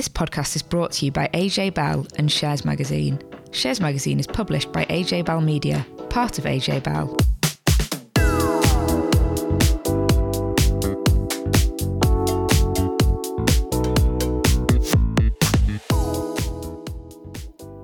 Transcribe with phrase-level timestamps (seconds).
[0.00, 3.20] This podcast is brought to you by AJ Bell and Shares Magazine.
[3.50, 7.14] Shares Magazine is published by AJ Bell Media, part of AJ Bell.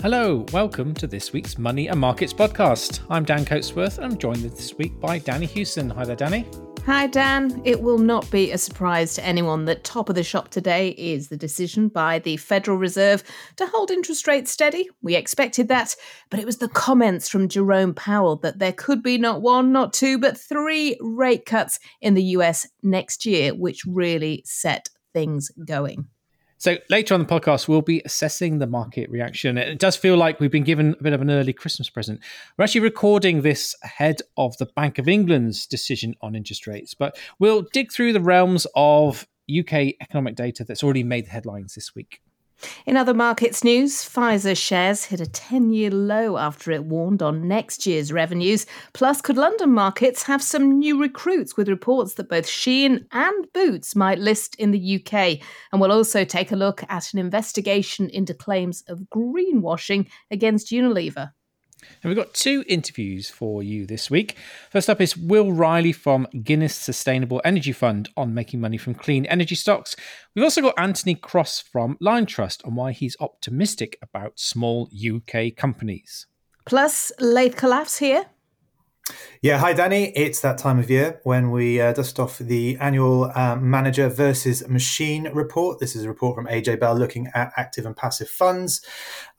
[0.00, 3.00] Hello, welcome to this week's Money and Markets podcast.
[3.10, 5.90] I'm Dan Coatsworth and I'm joined this week by Danni Hewson.
[5.90, 6.46] Hi there, Danni.
[6.86, 7.62] Hi, Dan.
[7.64, 11.26] It will not be a surprise to anyone that top of the shop today is
[11.26, 13.24] the decision by the Federal Reserve
[13.56, 14.88] to hold interest rates steady.
[15.02, 15.96] We expected that,
[16.30, 19.94] but it was the comments from Jerome Powell that there could be not one, not
[19.94, 26.06] two, but three rate cuts in the US next year, which really set things going.
[26.58, 29.58] So later on the podcast, we'll be assessing the market reaction.
[29.58, 32.20] It does feel like we've been given a bit of an early Christmas present.
[32.56, 37.18] We're actually recording this ahead of the Bank of England's decision on interest rates, but
[37.38, 41.94] we'll dig through the realms of UK economic data that's already made the headlines this
[41.94, 42.20] week.
[42.86, 47.46] In other markets news, Pfizer shares hit a 10 year low after it warned on
[47.46, 48.66] next year's revenues.
[48.92, 53.94] Plus, could London markets have some new recruits with reports that both Shein and Boots
[53.94, 55.38] might list in the UK?
[55.72, 61.32] And we'll also take a look at an investigation into claims of greenwashing against Unilever.
[62.02, 64.36] And we've got two interviews for you this week.
[64.70, 69.24] First up is Will Riley from Guinness Sustainable Energy Fund on making money from clean
[69.26, 69.96] energy stocks.
[70.34, 75.54] We've also got Anthony Cross from Line Liontrust on why he's optimistic about small UK
[75.56, 76.26] companies.
[76.64, 78.26] Plus, Laith Khalaf here
[79.42, 80.12] yeah, hi Danni.
[80.14, 84.66] It's that time of year when we uh, dust off the annual um, manager versus
[84.68, 85.78] machine report.
[85.78, 88.84] This is a report from AJ Bell looking at active and passive funds.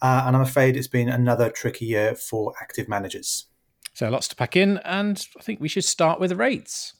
[0.01, 3.47] Uh, and I'm afraid it's been another tricky year for active managers.
[3.93, 4.77] So lots to pack in.
[4.85, 6.93] And I think we should start with the rates.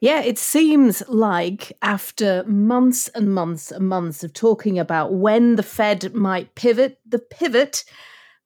[0.00, 5.62] Yeah, it seems like after months and months and months of talking about when the
[5.62, 7.84] Fed might pivot, the pivot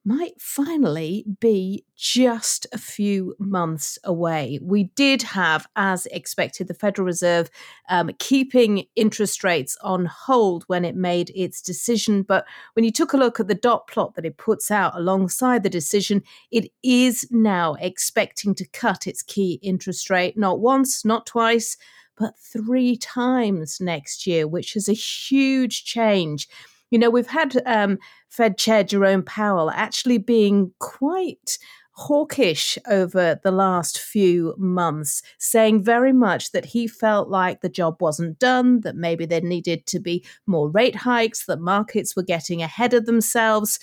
[0.07, 4.57] might finally be just a few months away.
[4.61, 7.49] We did have, as expected, the Federal Reserve
[7.89, 12.21] um, keeping interest rates on hold when it made its decision.
[12.21, 15.63] But when you took a look at the dot plot that it puts out alongside
[15.63, 21.25] the decision, it is now expecting to cut its key interest rate not once, not
[21.25, 21.75] twice,
[22.17, 26.47] but three times next year, which is a huge change.
[26.91, 27.97] You know, we've had um,
[28.29, 31.57] Fed Chair Jerome Powell actually being quite
[31.97, 37.99] hawkish over the last few months, saying very much that he felt like the job
[37.99, 42.61] wasn't done, that maybe there needed to be more rate hikes, that markets were getting
[42.61, 43.79] ahead of themselves.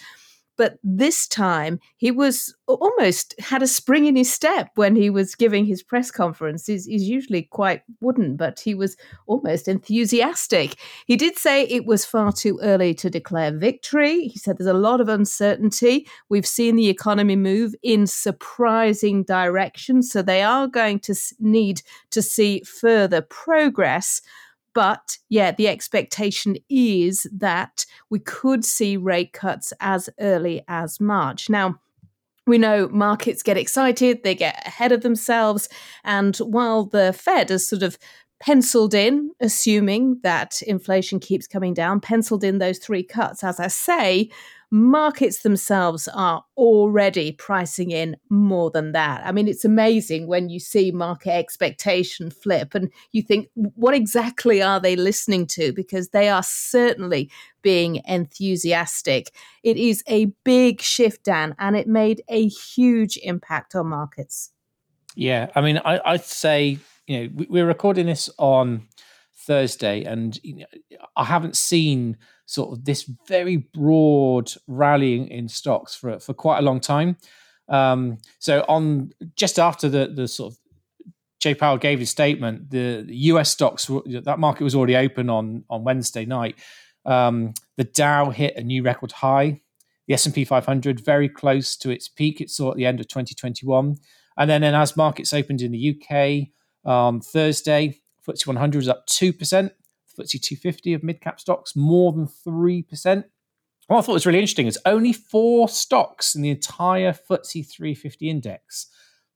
[0.57, 5.35] But this time he was almost had a spring in his step when he was
[5.35, 6.67] giving his press conference.
[6.67, 10.77] He's, he's, usually quite wooden, but he was almost enthusiastic.
[11.07, 14.29] He did say it was far too early to declare victory.
[14.29, 16.09] He said there's a lot of uncertainty.
[16.29, 22.23] We've seen the economy move in surprising directions, so they are going to need to
[22.23, 24.23] see further progress.
[24.75, 31.49] But yeah, the expectation is that we could see rate cuts as early as March.
[31.49, 31.81] Now,
[32.47, 35.69] we know markets get excited, they get ahead of themselves.
[36.05, 37.97] And while the Fed has sort of
[38.41, 43.69] penciled in, assuming that inflation keeps coming down, penciled in those three cuts, as I
[43.69, 44.29] say,
[44.75, 49.25] markets themselves are already pricing in more than that.
[49.25, 54.61] I mean, it's amazing when you see market expectation flip and you think, what exactly
[54.61, 55.73] are they listening to?
[55.73, 57.31] Because they are certainly
[57.63, 59.31] being enthusiastic.
[59.63, 64.51] It is a big shift, Dan, and it made a huge impact on markets.
[65.15, 68.89] Yeah, I mean, I, I'd say, you know, we're recording this on
[69.37, 75.95] Thursday, and you know, I haven't seen sort of this very broad rallying in stocks
[75.95, 77.17] for for quite a long time.
[77.69, 80.59] Um, so on just after the the sort of
[81.41, 83.51] Jay Powell gave his statement, the, the U.S.
[83.51, 86.57] stocks that market was already open on on Wednesday night.
[87.05, 89.61] Um, the Dow hit a new record high.
[90.07, 93.01] The S and P 500 very close to its peak it saw at the end
[93.01, 93.97] of 2021,
[94.37, 99.33] and then, as markets opened in the UK um, Thursday, FTSE 100 was up two
[99.33, 99.73] percent.
[100.19, 103.25] FTSE 250 of mid cap stocks, more than 3%.
[103.87, 108.31] What I thought was really interesting is only four stocks in the entire FTSE 350
[108.31, 108.87] index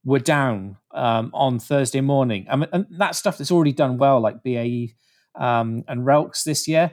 [0.04, 2.46] were down um, on Thursday morning.
[2.50, 4.94] I mean, and that stuff that's already done well, like BAE
[5.38, 6.92] um, and Relx this year.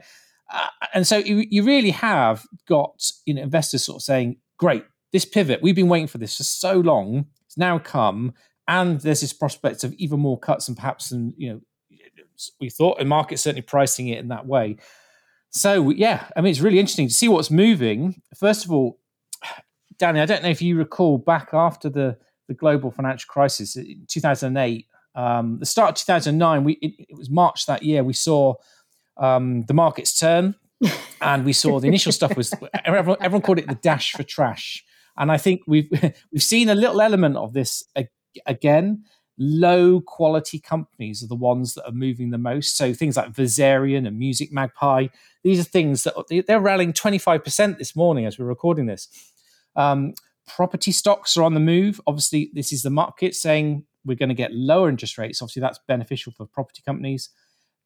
[0.52, 4.84] Uh, and so you, you really have got you know investors sort of saying, "Great,
[5.12, 5.62] this pivot.
[5.62, 7.26] We've been waiting for this for so long.
[7.46, 8.34] It's now come,
[8.68, 11.60] and there's this prospect of even more cuts and perhaps some you know
[12.60, 14.76] we thought, and market certainly pricing it in that way.
[15.50, 18.22] So yeah, I mean, it's really interesting to see what's moving.
[18.36, 18.98] First of all,
[19.98, 22.18] Danni, I don't know if you recall back after the
[22.48, 24.86] the global financial crisis in 2008,
[25.16, 28.04] um, the start of 2009, we it, it was March that year.
[28.04, 28.54] We saw
[29.16, 30.54] um, the markets turn,
[31.20, 32.52] and we saw the initial stuff was
[32.84, 34.84] everyone, everyone called it the dash for trash,
[35.16, 35.90] and I think we've
[36.32, 37.84] we've seen a little element of this
[38.44, 39.04] again
[39.38, 42.76] low quality companies are the ones that are moving the most.
[42.76, 45.08] So things like Versarien and Music Magpie,
[45.42, 49.08] these are things that they're rallying 25% this morning as we're recording this.
[49.74, 50.14] Um,
[50.46, 52.00] property stocks are on the move.
[52.06, 55.42] Obviously, this is the market saying we're going to get lower interest rates.
[55.42, 57.30] Obviously, that's beneficial for property companies.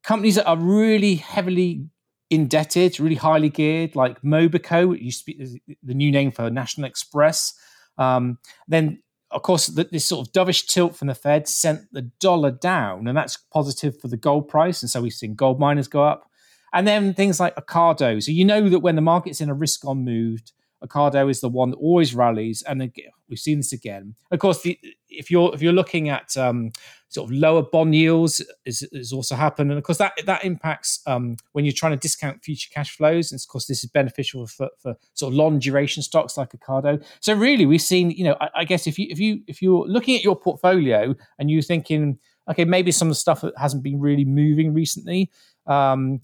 [0.03, 1.87] Companies that are really heavily
[2.31, 6.87] indebted, really highly geared, like Mobico, it used to be the new name for National
[6.87, 7.55] Express.
[7.99, 8.39] Um,
[8.69, 13.07] then of course, this sort of dovish tilt from the Fed sent the dollar down,
[13.07, 14.83] and that's positive for the gold price.
[14.83, 16.29] And so we've seen gold miners go up.
[16.73, 18.23] And then things like Ocado.
[18.23, 20.41] So you know that when the market's in a risk on move,
[20.85, 24.15] Ocado is the one that always rallies, and again, we've seen this again.
[24.31, 24.79] Of course, the,
[25.09, 26.71] if you're if you're looking at um,
[27.11, 31.01] sort of lower bond yields, is, is also happened, and of course that that impacts
[31.07, 33.31] um, when you're trying to discount future cash flows.
[33.31, 37.05] And of course, this is beneficial for, for sort of long duration stocks like Ocado.
[37.21, 39.87] So really, we've seen, you know, I, I guess if you if you if you're
[39.87, 42.19] looking at your portfolio and you're thinking,
[42.49, 45.31] okay, maybe some of the stuff that hasn't been really moving recently.
[45.67, 46.21] Um,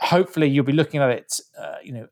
[0.00, 2.06] hopefully you'll be looking at it, uh, you know,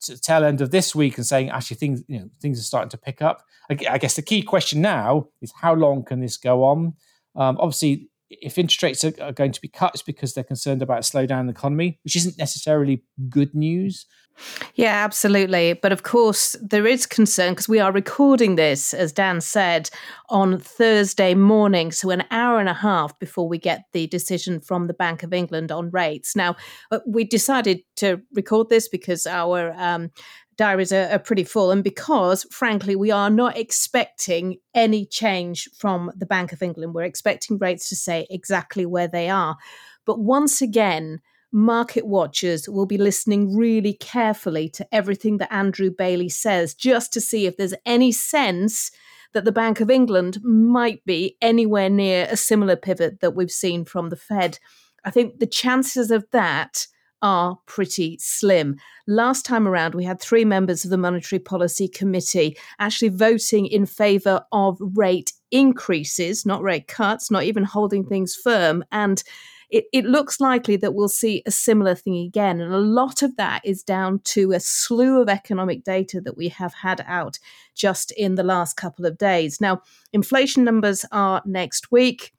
[0.00, 2.62] to the tail end of this week and saying actually things, you know, things are
[2.62, 3.42] starting to pick up.
[3.70, 6.94] I, I guess the key question now is how long can this go on?
[7.36, 10.82] Um, obviously, if interest rates are, are, going to be cut, it's because they're concerned
[10.82, 14.06] about a slowdown in the economy, which isn't necessarily good news.
[14.74, 15.72] Yeah, absolutely.
[15.74, 19.88] But of course, there is concern because we are recording this, as Dan said,
[20.28, 21.90] on Thursday morning.
[21.90, 25.32] So, an hour and a half before we get the decision from the Bank of
[25.32, 26.36] England on rates.
[26.36, 26.56] Now,
[26.90, 30.10] uh, we decided to record this because our um,
[30.56, 36.10] diaries are, are pretty full, and because, frankly, we are not expecting any change from
[36.16, 36.94] the Bank of England.
[36.94, 39.56] We're expecting rates to stay exactly where they are.
[40.04, 41.20] But once again,
[41.52, 47.20] market watchers will be listening really carefully to everything that Andrew Bailey says, just to
[47.20, 48.90] see if there's any sense
[49.32, 53.84] that the Bank of England might be anywhere near a similar pivot that we've seen
[53.84, 54.58] from the Fed.
[55.04, 56.86] I think the chances of that
[57.22, 58.76] are pretty slim.
[59.06, 63.86] Last time around, we had three members of the Monetary Policy Committee actually voting in
[63.86, 68.84] favour of rate increases, not rate cuts, not even holding things firm.
[68.92, 69.22] And
[69.70, 72.60] it, it looks likely that we'll see a similar thing again.
[72.60, 76.48] And a lot of that is down to a slew of economic data that we
[76.50, 77.38] have had out
[77.74, 79.60] just in the last couple of days.
[79.60, 79.82] Now,
[80.12, 82.32] inflation numbers are next week.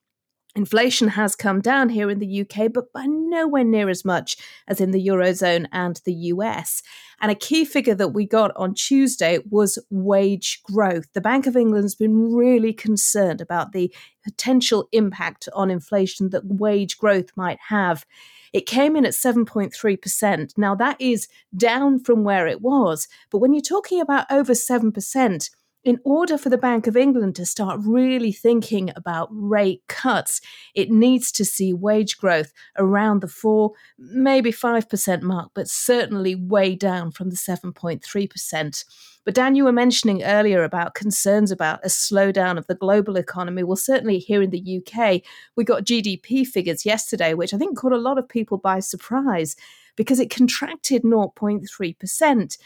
[0.57, 4.37] Inflation has come down here in the UK, but by nowhere near as much
[4.67, 6.81] as in the Eurozone and the US.
[7.21, 11.13] And a key figure that we got on Tuesday was wage growth.
[11.13, 13.93] The Bank of England's been really concerned about the
[14.23, 18.03] potential impact on inflation that wage growth might have.
[18.51, 20.57] It came in at 7.3%.
[20.57, 23.07] Now, that is down from where it was.
[23.29, 25.49] But when you're talking about over 7%,
[25.87, 30.41] in order for the Bank of England to start really thinking about rate cuts,
[30.75, 36.75] it needs to see wage growth around the 4, maybe 5% mark, but certainly way
[36.75, 38.85] down from the 7.3%.
[39.23, 43.63] But Dan, you were mentioning earlier about concerns about a slowdown of the global economy.
[43.63, 45.21] Well, certainly here in the UK,
[45.55, 49.55] we got GDP figures yesterday, which I think caught a lot of people by surprise
[49.95, 52.57] because it contracted 0.3%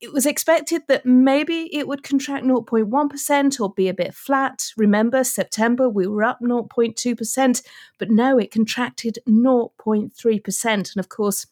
[0.00, 4.70] it was expected that maybe it would contract 0.1% or be a bit flat.
[4.76, 7.62] Remember, September we were up 0.2%,
[7.98, 10.64] but no, it contracted 0.3%.
[10.66, 11.46] And of course,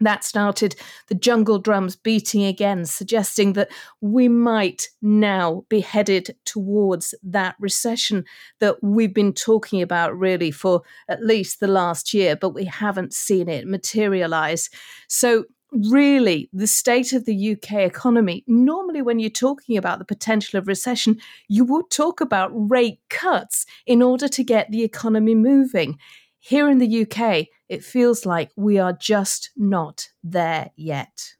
[0.00, 0.74] that started
[1.08, 8.24] the jungle drums beating again, suggesting that we might now be headed towards that recession
[8.58, 13.14] that we've been talking about really for at least the last year, but we haven't
[13.14, 14.68] seen it materialize.
[15.08, 15.44] So
[15.90, 18.44] really the state of the UK economy.
[18.46, 23.66] Normally, when you're talking about the potential of recession, you would talk about rate cuts
[23.86, 25.98] in order to get the economy moving.
[26.38, 31.34] Here in the UK, it feels like we are just not there yet.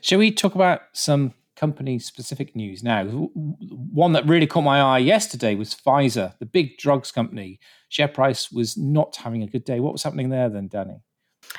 [0.00, 3.04] Shall we talk about some company specific news now?
[3.04, 7.60] One that really caught my eye yesterday was Pfizer, the big drugs company.
[7.88, 9.80] Share price was not having a good day.
[9.80, 11.00] What was happening there then, Danni?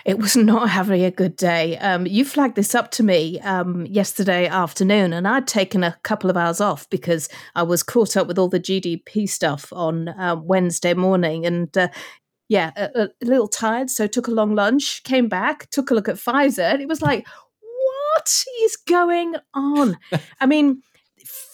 [0.05, 1.77] It was not having a good day.
[1.77, 6.29] Um, you flagged this up to me um, yesterday afternoon, and I'd taken a couple
[6.29, 10.35] of hours off because I was caught up with all the GDP stuff on uh,
[10.35, 11.45] Wednesday morning.
[11.45, 11.89] And uh,
[12.47, 16.09] yeah, a, a, little tired, so took a long lunch, came back, took a look
[16.09, 17.27] at Pfizer, and it was like,
[17.61, 19.97] what is going on?
[20.39, 20.81] I mean,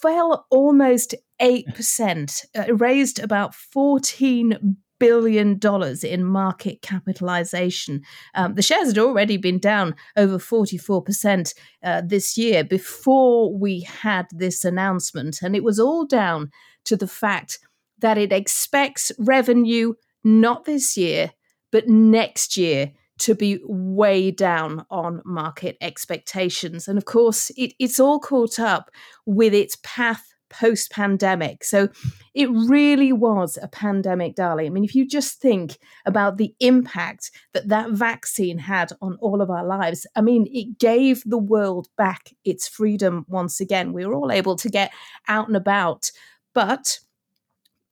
[0.01, 8.01] fell almost 8%, uh, raised about 14 billion dollars in market capitalization.
[8.33, 14.27] Um, the shares had already been down over 44% uh, this year before we had
[14.31, 15.41] this announcement.
[15.41, 16.51] And it was all down
[16.85, 17.59] to the fact
[17.99, 21.31] that it expects revenue not this year,
[21.71, 26.87] but next year to be way down on market expectations.
[26.87, 28.91] And of course, it, it's all caught up
[29.25, 31.63] with its path post pandemic.
[31.63, 31.89] So
[32.33, 34.67] it really was a pandemic, darling.
[34.67, 39.41] I mean, if you just think about the impact that that vaccine had on all
[39.41, 43.93] of our lives, I mean, it gave the world back its freedom once again.
[43.93, 44.91] We were all able to get
[45.27, 46.11] out and about.
[46.53, 46.99] But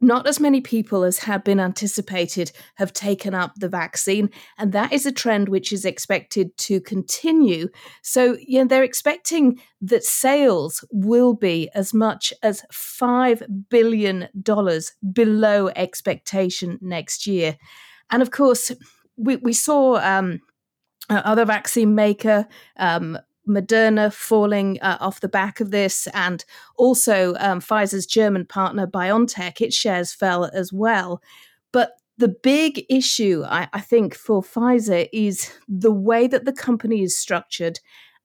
[0.04, 4.92] not as many people as had been anticipated have taken up the vaccine, and that
[4.92, 7.70] is a trend which is expected to continue.
[8.02, 14.28] So, you know, they're expecting that sales will be as much as $5 billion
[15.14, 17.58] below expectation next year.
[18.10, 18.72] And of course,
[19.16, 20.40] we, we saw um,
[21.10, 26.46] other vaccine maker um, Moderna falling uh, off the back of this, and
[26.78, 31.22] also um, Pfizer's German partner BioNTech, its shares fell as well.
[31.72, 37.02] But the big issue, I, I think, for Pfizer is the way that the company
[37.02, 37.80] is structured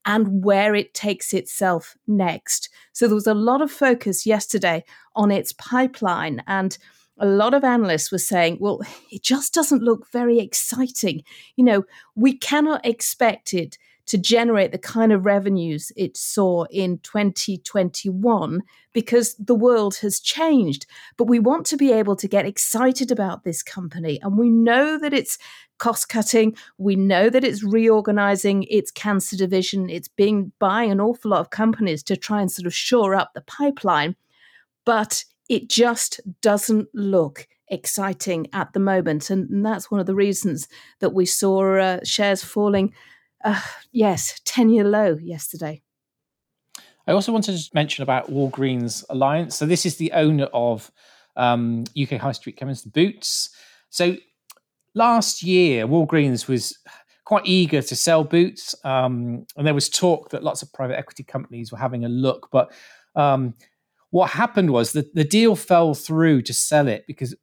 [0.04, 2.68] and where it takes itself next.
[2.92, 4.84] So there was a lot of focus yesterday
[5.16, 6.78] on its pipeline and
[7.18, 11.22] a lot of analysts were saying, well, it just doesn't look very exciting.
[11.56, 11.84] You know,
[12.14, 13.76] we cannot expect it
[14.08, 18.62] to generate the kind of revenues it saw in 2021
[18.92, 20.86] because the world has changed.
[21.16, 24.18] But we want to be able to get excited about this company.
[24.22, 25.38] And we know that it's
[25.78, 26.56] cost cutting.
[26.76, 29.88] We know that it's reorganizing its cancer division.
[29.88, 33.32] It's being buying an awful lot of companies to try and sort of shore up
[33.34, 34.16] the pipeline.
[34.84, 39.30] But it just doesn't look exciting at the moment.
[39.30, 40.68] And, that's one of the reasons
[41.00, 42.92] that we saw uh, shares falling
[43.44, 43.60] uh,
[43.92, 45.82] yes, 10 year low yesterday.
[47.06, 49.56] I also wanted to mention about Walgreens Alliance.
[49.56, 50.90] So, this is the owner of
[51.36, 53.50] um, UK High Street chemist Boots.
[53.88, 54.16] So,
[54.94, 56.78] last year, Walgreens was
[57.24, 58.74] quite eager to sell Boots.
[58.84, 62.48] Um, and there was talk that lots of private equity companies were having a look.
[62.50, 62.72] But
[63.14, 63.54] um,
[64.10, 67.38] what happened was that the deal fell through to sell it because it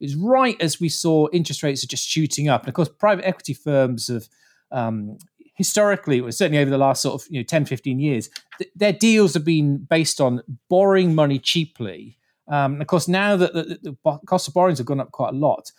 [0.00, 2.62] was right as we saw interest rates are just shooting up.
[2.62, 4.28] And of course, private equity firms have
[4.72, 5.18] um,
[5.54, 8.92] historically, was certainly over the last sort of you know 10, 15 years, th- their
[8.92, 12.16] deals have been based on borrowing money cheaply.
[12.48, 15.34] Um, of course, now that the, the, the, cost of borrowings have gone up quite
[15.34, 15.70] a lot,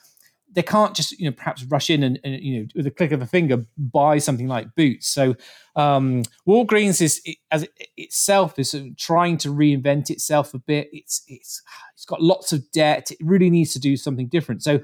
[0.54, 3.12] they can't just you know perhaps rush in and, and you know with a click
[3.12, 5.08] of a finger buy something like Boots.
[5.08, 5.36] So
[5.76, 10.60] um, Walgreens is it, as it, itself is sort of trying to reinvent itself a
[10.60, 10.90] bit.
[10.92, 11.62] It's it's
[11.96, 13.12] it's got lots of debt.
[13.12, 14.64] It really needs to do something different.
[14.64, 14.82] So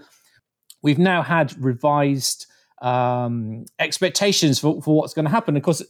[0.82, 2.48] we've now had revised
[2.82, 5.58] um, expectations for, for what's going to happen.
[5.58, 5.84] Of course,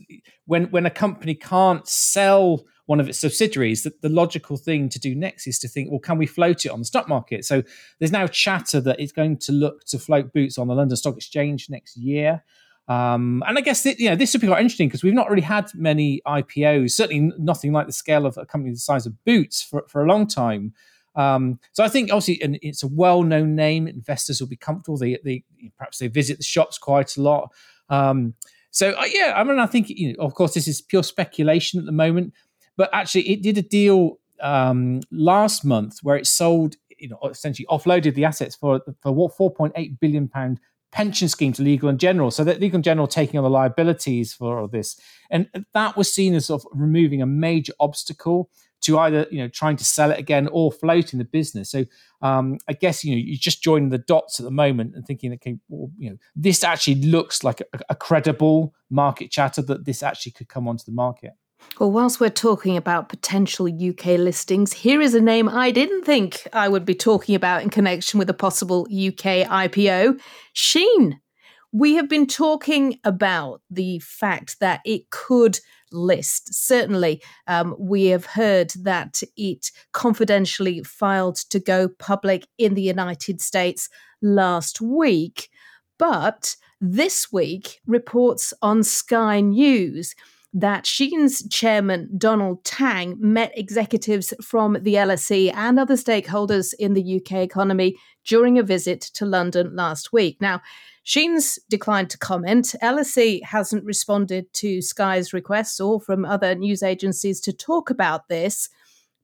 [0.45, 4.97] when when a company can't sell one of its subsidiaries, the, the, logical thing to
[4.97, 7.43] do next is to think, well, can we float it on the stock market?
[7.43, 7.61] So
[7.99, 11.17] there's now chatter that it's going to look to float Boots on the London Stock
[11.17, 12.45] Exchange next year.
[12.87, 15.29] Um, and I guess that, you know this would be quite interesting because we've not
[15.29, 19.21] really had many IPOs, certainly nothing like the scale of a company the size of
[19.25, 20.73] Boots for, for a long time.
[21.17, 23.87] Um, so I think obviously it's a well-known name.
[23.87, 24.97] Investors will be comfortable.
[24.97, 25.43] They, they
[25.77, 27.51] perhaps they visit the shops quite a lot.
[27.89, 28.35] Um,
[28.69, 31.79] so uh, yeah, I mean, I think you know, of course, this is pure speculation
[31.79, 32.33] at the moment,
[32.75, 37.65] but actually, it did a deal um, last month where it sold, you know, essentially
[37.71, 40.59] offloaded the assets for for what 4.8 billion pound
[40.91, 44.33] pension scheme to Legal and General, so that Legal and General taking on the liabilities
[44.33, 44.99] for all this,
[45.31, 49.47] and that was seen as sort of removing a major obstacle to either you know
[49.47, 51.71] trying to sell it again or floating the business.
[51.71, 51.85] So
[52.21, 55.33] um, I guess you know you're just joining the dots at the moment and thinking,
[55.33, 60.03] okay, well, you know this actually looks like a, a credible market chatter that this
[60.03, 61.33] actually could come onto the market.
[61.79, 66.47] Well, whilst we're talking about potential UK listings, here is a name I didn't think
[66.53, 70.19] I would be talking about in connection with a possible UK IPO
[70.55, 71.19] Shein.
[71.71, 75.59] We have been talking about the fact that it could
[75.91, 76.53] list.
[76.53, 83.41] Certainly, um, we have heard that it confidentially filed to go public in the United
[83.41, 83.89] States
[84.21, 85.49] last week.
[85.97, 90.13] But this week, reports on Sky News
[90.53, 97.17] that Shein's chairman, Donald Tang, met executives from the LSE and other stakeholders in the
[97.17, 97.95] UK economy
[98.27, 100.37] during a visit to London last week.
[100.39, 100.61] Now,
[101.03, 102.75] Shein's declined to comment.
[102.83, 108.67] LSE hasn't responded to Sky's requests or from other news agencies to talk about this.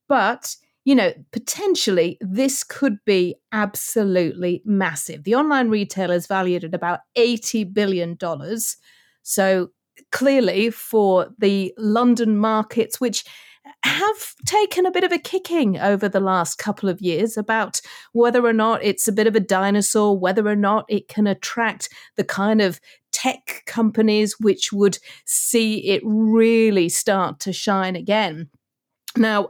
[0.07, 0.55] But,
[0.85, 5.25] you know, potentially this could be absolutely massive.
[5.25, 8.17] The online retailer is valued at about $80 billion.
[9.23, 9.71] So
[10.13, 13.25] clearly, for the London markets, which
[13.83, 18.45] have taken a bit of a kicking over the last couple of years about whether
[18.45, 22.23] or not it's a bit of a dinosaur, whether or not it can attract the
[22.23, 22.79] kind of
[23.11, 28.49] tech companies which would see it really start to shine again.
[29.15, 29.47] Now,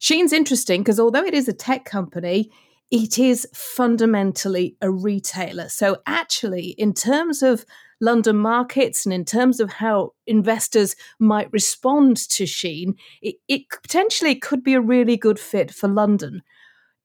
[0.00, 2.50] Shein's interesting because although it is a tech company,
[2.90, 5.68] it is fundamentally a retailer.
[5.68, 7.64] So, actually, in terms of
[8.00, 14.34] London markets and in terms of how investors might respond to Shein, it, it potentially
[14.34, 16.42] could be a really good fit for London.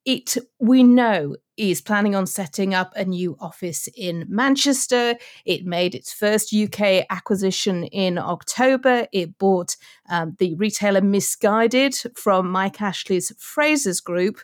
[0.06, 5.16] It, we know, is planning on setting up a new office in Manchester.
[5.46, 9.08] It made its first UK acquisition in October.
[9.12, 9.78] It bought
[10.10, 14.40] um, the retailer Missguided from Mike Ashley's Frasers Group.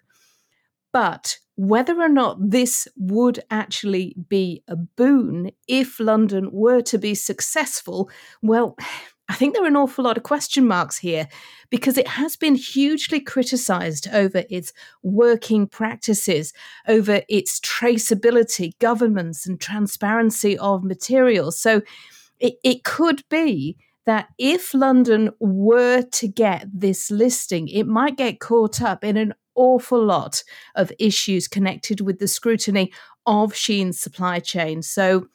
[0.94, 7.16] But whether or not this would actually be a boon if London were to be
[7.16, 8.10] successful,
[8.42, 8.76] well,
[9.30, 11.26] I think there are an awful lot of question marks here
[11.70, 16.52] because it has been hugely criticized over its working practices,
[16.86, 21.58] over its traceability, governance, and transparency of materials.
[21.58, 21.82] So
[22.42, 28.42] it, it could be that if London were to get this listing, it might get
[28.42, 30.44] caught up in an awful lot
[30.76, 32.92] of issues connected with the scrutiny
[33.26, 34.82] of Shein's supply chain.
[34.82, 35.28] So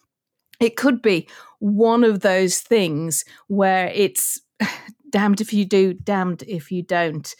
[0.61, 4.41] it could be one of those things where it's
[5.11, 7.35] damned if you do, damned if you don't.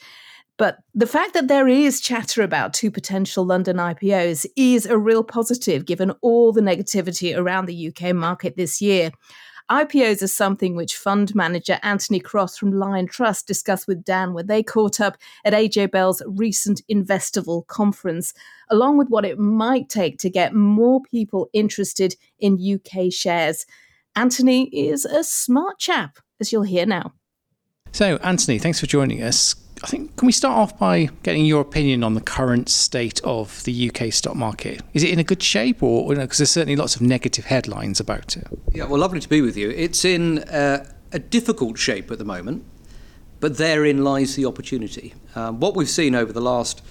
[0.57, 5.23] But the fact that there is chatter about two potential London IPOs is a real
[5.23, 9.11] positive given all the negativity around the UK market this year.
[9.69, 14.63] IPOs are something which fund manager Anthony Cross from Liontrust discussed with Dan when they
[14.63, 18.33] caught up at AJ Bell's recent Investival conference,
[18.69, 23.65] along with what it might take to get more people interested in UK shares.
[24.15, 27.13] Anthony is a smart chap, as you'll hear now.
[27.91, 29.55] So, Anthony, thanks for joining us.
[29.83, 33.63] I think can we start off by getting your opinion on the current state of
[33.63, 34.81] the UK stock market?
[34.93, 37.45] Is it in a good shape, or because you know, there's certainly lots of negative
[37.45, 38.47] headlines about it?
[38.73, 39.69] Yeah, well, lovely to be with you.
[39.69, 42.65] It's in uh, a difficult shape at the moment,
[43.39, 45.13] but therein lies the opportunity.
[45.35, 46.81] Um, what we've seen over the last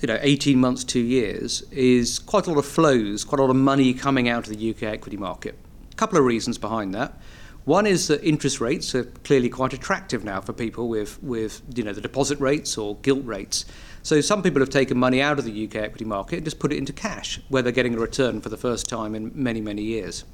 [0.00, 3.50] you know 18 months, two years, is quite a lot of flows, quite a lot
[3.50, 5.56] of money coming out of the UK equity market.
[5.92, 7.18] A couple of reasons behind that.
[7.66, 11.82] One is that interest rates are clearly quite attractive now for people with, with you
[11.82, 13.64] know, the deposit rates or gilt rates.
[14.04, 16.72] So some people have taken money out of the UK equity market and just put
[16.72, 19.82] it into cash, where they're getting a return for the first time in many, many
[19.82, 20.24] years.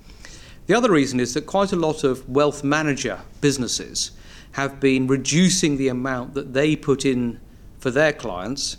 [0.67, 4.11] The other reason is that quite a lot of wealth manager businesses
[4.53, 7.41] have been reducing the amount that they put in
[7.79, 8.77] for their clients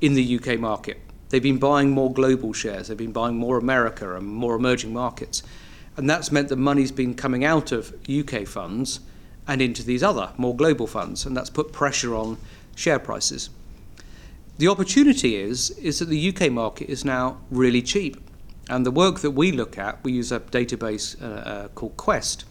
[0.00, 0.98] in the UK market.
[1.28, 5.42] They've been buying more global shares, they've been buying more America and more emerging markets.
[5.96, 9.00] And that's meant that money's been coming out of UK funds
[9.46, 12.38] and into these other more global funds, and that's put pressure on
[12.74, 13.50] share prices.
[14.58, 18.16] The opportunity is is that the UK market is now really cheap,
[18.68, 22.44] and the work that we look at, we use a database uh, uh, called Quest,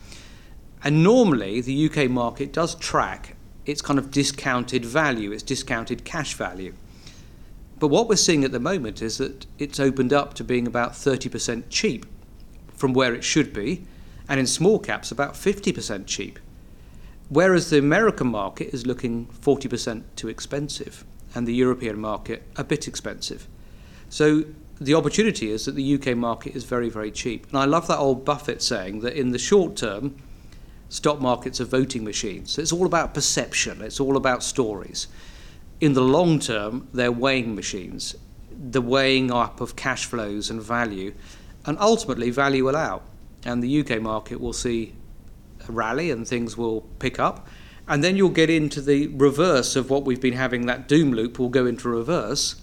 [0.84, 6.34] and normally the UK market does track its kind of discounted value, its discounted cash
[6.34, 6.74] value.
[7.80, 10.92] But what we're seeing at the moment is that it's opened up to being about
[10.92, 12.06] 30% cheap
[12.82, 13.86] from where it should be,
[14.28, 16.40] and in small caps, about 50% cheap.
[17.30, 22.88] Whereas the American market is looking 40% too expensive, and the European market a bit
[22.88, 23.48] expensive.
[24.10, 24.46] So
[24.80, 27.46] the opportunity is that the UK market is very, very cheap.
[27.50, 30.16] And I love that old Buffett saying that in the short term,
[30.90, 32.58] stock markets are voting machines.
[32.58, 35.08] It's all about perception, it's all about stories.
[35.80, 38.16] In the long term, they're weighing machines,
[38.52, 41.14] the weighing up of cash flows and value
[41.66, 43.04] and ultimately value will out.
[43.46, 44.94] And the UK market will see
[45.68, 47.48] a rally and things will pick up.
[47.88, 51.40] And then you'll get into the reverse of what we've been having, that doom loop
[51.40, 52.56] will go into reverse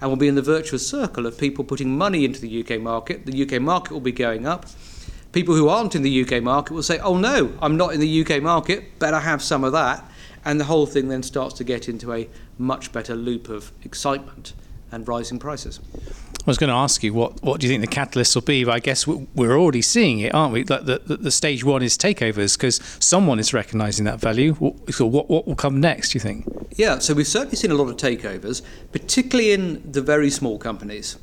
[0.00, 3.24] and we'll be in the virtuous circle of people putting money into the UK market.
[3.24, 4.66] The UK market will be going up.
[5.32, 8.22] People who aren't in the UK market will say, oh no, I'm not in the
[8.22, 10.04] UK market, better have some of that.
[10.44, 14.52] And the whole thing then starts to get into a much better loop of excitement
[14.92, 15.80] and rising prices.
[16.46, 18.62] I was going to ask you what, what do you think the catalysts will be,
[18.62, 20.62] but I guess we're already seeing it, aren't we?
[20.62, 24.54] That the, the, the, stage one is takeovers because someone is recognising that value.
[24.90, 26.12] So what, what will come next?
[26.12, 26.46] Do you think?
[26.76, 31.16] Yeah, so we've certainly seen a lot of takeovers, particularly in the very small companies.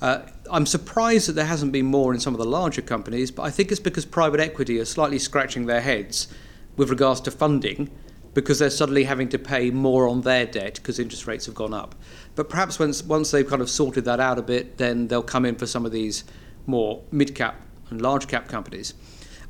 [0.00, 3.42] Uh, I'm surprised that there hasn't been more in some of the larger companies, but
[3.42, 6.28] I think it's because private equity are slightly scratching their heads
[6.76, 7.90] with regards to funding
[8.34, 11.74] because they're suddenly having to pay more on their debt because interest rates have gone
[11.74, 11.94] up.
[12.34, 15.44] But perhaps once, once they've kind of sorted that out a bit, then they'll come
[15.44, 16.24] in for some of these
[16.66, 18.94] more mid cap and large cap companies.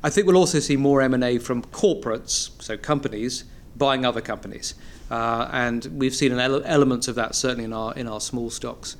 [0.03, 4.75] I think we'll also see more M&A from corporates, so companies, buying other companies.
[5.09, 8.97] Uh, and we've seen ele- elements of that certainly in our, in our small stocks.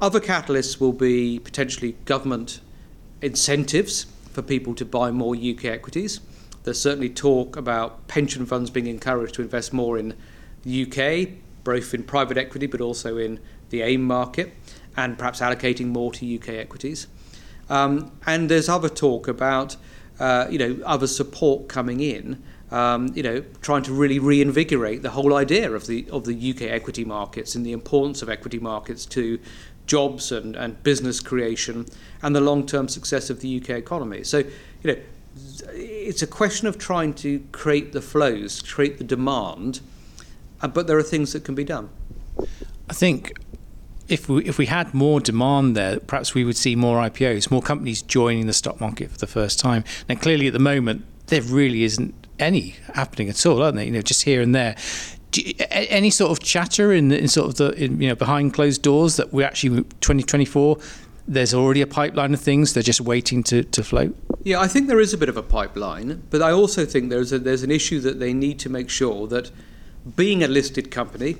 [0.00, 2.60] Other catalysts will be potentially government
[3.22, 6.20] incentives for people to buy more UK equities.
[6.64, 10.14] There's certainly talk about pension funds being encouraged to invest more in
[10.66, 11.28] UK,
[11.64, 14.52] both in private equity but also in the AIM market,
[14.96, 17.06] and perhaps allocating more to UK equities.
[17.68, 19.76] Um, and there's other talk about
[20.18, 22.42] uh, you know other support coming in.
[22.70, 26.62] Um, you know, trying to really reinvigorate the whole idea of the of the UK
[26.62, 29.40] equity markets and the importance of equity markets to
[29.90, 31.84] jobs and, and business creation
[32.22, 34.22] and the long-term success of the UK economy.
[34.22, 34.96] So, you know,
[35.72, 39.80] it's a question of trying to create the flows, create the demand,
[40.62, 41.90] uh, but there are things that can be done.
[42.88, 43.32] I think
[44.08, 47.62] if we if we had more demand there, perhaps we would see more IPOs, more
[47.62, 49.84] companies joining the stock market for the first time.
[50.08, 53.84] Now, clearly, at the moment, there really isn't any happening at all, aren't there?
[53.84, 54.76] You know, just here and there.
[55.34, 58.82] You, any sort of chatter in, in sort of the in, you know behind closed
[58.82, 60.78] doors that we actually 2024
[61.28, 62.74] there's already a pipeline of things.
[62.74, 64.16] They're just waiting to, to float.
[64.42, 67.32] Yeah, I think there is a bit of a pipeline, but I also think there's
[67.32, 69.52] a, there's an issue that they need to make sure that
[70.16, 71.36] being a listed company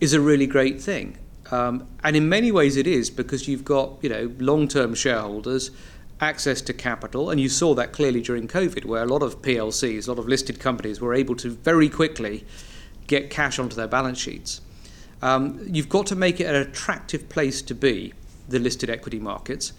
[0.00, 1.18] is a really great thing.
[1.50, 5.70] Um, and in many ways it is because you've got you know long-term shareholders
[6.20, 10.06] access to capital and you saw that clearly during covid where a lot of plcs
[10.06, 12.46] a lot of listed companies were able to very quickly
[13.08, 14.60] get cash onto their balance sheets
[15.22, 18.12] um, you've got to make it an attractive place to be
[18.48, 19.72] the listed equity markets.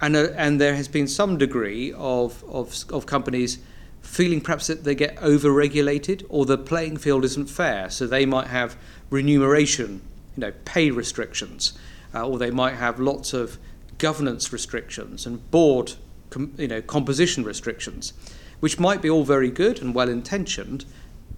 [0.00, 3.58] And, uh, and there has been some degree of, of, of companies
[4.02, 7.88] feeling perhaps that they get over-regulated or the playing field isn't fair.
[7.88, 8.76] So they might have
[9.10, 10.02] remuneration,
[10.36, 11.72] you know, pay restrictions,
[12.14, 13.58] uh, or they might have lots of
[13.98, 15.94] governance restrictions and board,
[16.30, 18.12] com- you know, composition restrictions,
[18.60, 20.84] which might be all very good and well-intentioned,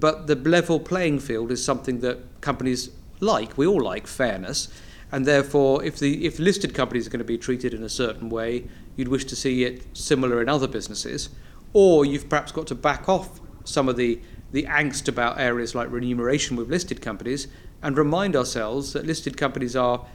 [0.00, 3.56] but the level playing field is something that companies like.
[3.56, 4.68] We all like fairness,
[5.12, 8.28] and therefore, if the if listed companies are going to be treated in a certain
[8.28, 8.64] way,
[8.96, 11.28] you'd wish to see it similar in other businesses,
[11.74, 14.18] or you've perhaps got to back off some of the
[14.52, 17.48] the angst about areas like remuneration with listed companies
[17.82, 20.06] and remind ourselves that listed companies are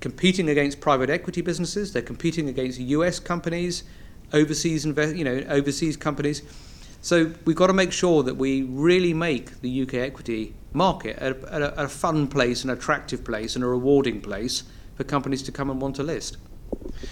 [0.00, 3.84] competing against private equity businesses, they're competing against US companies,
[4.32, 6.42] overseas invest, you know, overseas companies.
[7.02, 11.36] So we've got to make sure that we really make the UK equity market a,
[11.54, 14.64] a, a fun place, an attractive place, and a rewarding place
[14.94, 16.38] for companies to come and want to list.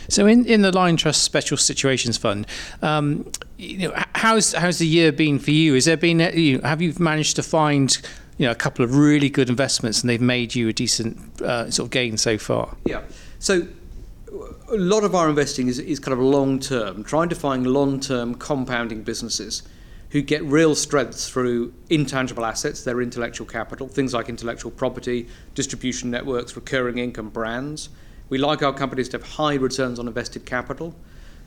[0.09, 2.47] So, in, in the Liontrust Special Situations Fund,
[2.83, 5.75] um, you know, how's how's the year been for you?
[5.75, 7.97] Has there been you know, have you managed to find
[8.39, 11.71] you know a couple of really good investments and they've made you a decent uh,
[11.71, 12.77] sort of gain so far?
[12.85, 13.03] Yeah.
[13.39, 13.67] So
[14.69, 18.01] a lot of our investing is, is kind of long term, trying to find long
[18.01, 19.63] term compounding businesses
[20.11, 26.11] who get real strengths through intangible assets, their intellectual capital, things like intellectual property, distribution
[26.11, 27.89] networks, recurring income, brands.
[28.33, 30.95] We like our companies to have high returns on invested capital.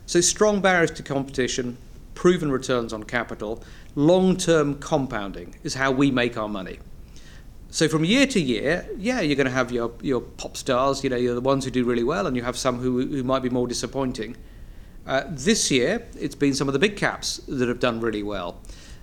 [0.06, 1.78] So, strong barriers to competition,
[2.14, 3.60] proven returns on capital,
[3.96, 6.78] long term compounding is how we make our money.
[7.70, 11.10] So, from year to year, yeah, you're going to have your, your pop stars, you
[11.10, 13.42] know, you're the ones who do really well, and you have some who, who might
[13.42, 14.36] be more disappointing.
[15.08, 18.60] Uh, this year, it's been some of the big caps that have done really well.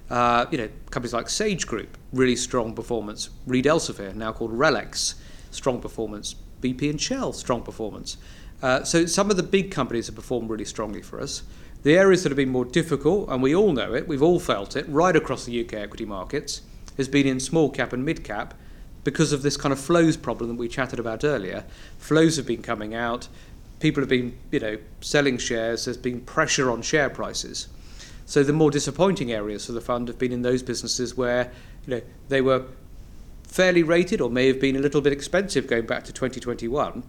[0.09, 3.29] Uh, you know, companies like Sage Group, really strong performance.
[3.45, 5.15] Reed Elsevier, now called Relx,
[5.51, 6.35] strong performance.
[6.63, 8.17] BP and Shell, strong performance.
[8.62, 11.43] Uh, so some of the big companies have performed really strongly for us.
[11.84, 14.76] The areas that have been more difficult, and we all know it, we've all felt
[14.76, 16.62] it, right across the UK equity markets,
[16.95, 18.54] has been in small cap and mid cap
[19.04, 21.65] because of this kind of flows problem that we chatted about earlier.
[21.97, 23.28] Flows have been coming out
[23.84, 25.84] people have been, you know, selling shares.
[25.84, 27.67] There's been pressure on share prices.
[28.26, 31.52] So the more disappointing areas for the fund have been in those businesses where,
[31.86, 32.65] you know, they were
[33.53, 37.03] fairly rated or may have been a little bit expensive going back to 2021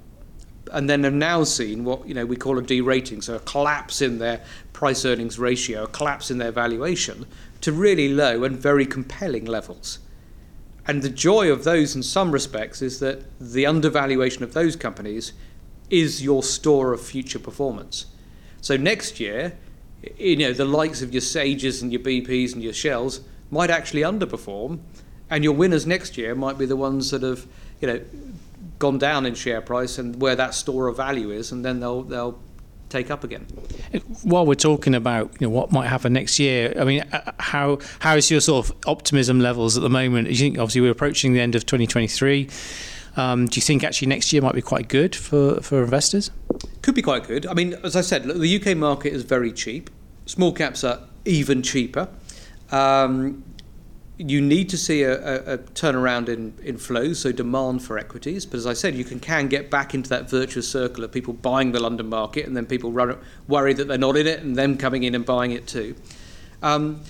[0.72, 4.02] and then have now seen what you know we call a derating, so a collapse
[4.02, 7.24] in their price earnings ratio, a collapse in their valuation
[7.62, 10.00] to really low and very compelling levels.
[10.87, 15.33] And the joy of those, in some respects, is that the undervaluation of those companies
[15.88, 18.04] is your store of future performance.
[18.61, 19.57] So next year,
[20.18, 24.02] you know, the likes of your Sages and your BPs and your Shells might actually
[24.02, 24.80] underperform,
[25.30, 27.46] and your winners next year might be the ones that have,
[27.80, 28.00] you know,
[28.78, 32.02] gone down in share price and where that store of value is, and then they'll
[32.02, 32.38] they'll
[32.88, 33.46] take up again.
[34.22, 37.78] While we're talking about you know what might happen next year, I mean, uh, how
[38.00, 40.28] how is your sort of optimism levels at the moment?
[40.28, 42.48] You think obviously we're approaching the end of 2023.
[43.16, 46.30] Um, do you think actually next year might be quite good for, for investors?
[46.82, 47.46] Could be quite good.
[47.46, 49.88] I mean, as I said, the UK market is very cheap.
[50.26, 52.08] Small caps are even cheaper.
[52.72, 53.44] Um,
[54.16, 58.46] you need to see a, a, a, turnaround in, in flows, so demand for equities.
[58.46, 61.35] But as I said, you can, can get back into that virtuous circle of people
[61.35, 64.55] buying the London market and then people run, worry that they're not in it and
[64.55, 65.96] them coming in and buying it too.
[66.62, 67.03] Um,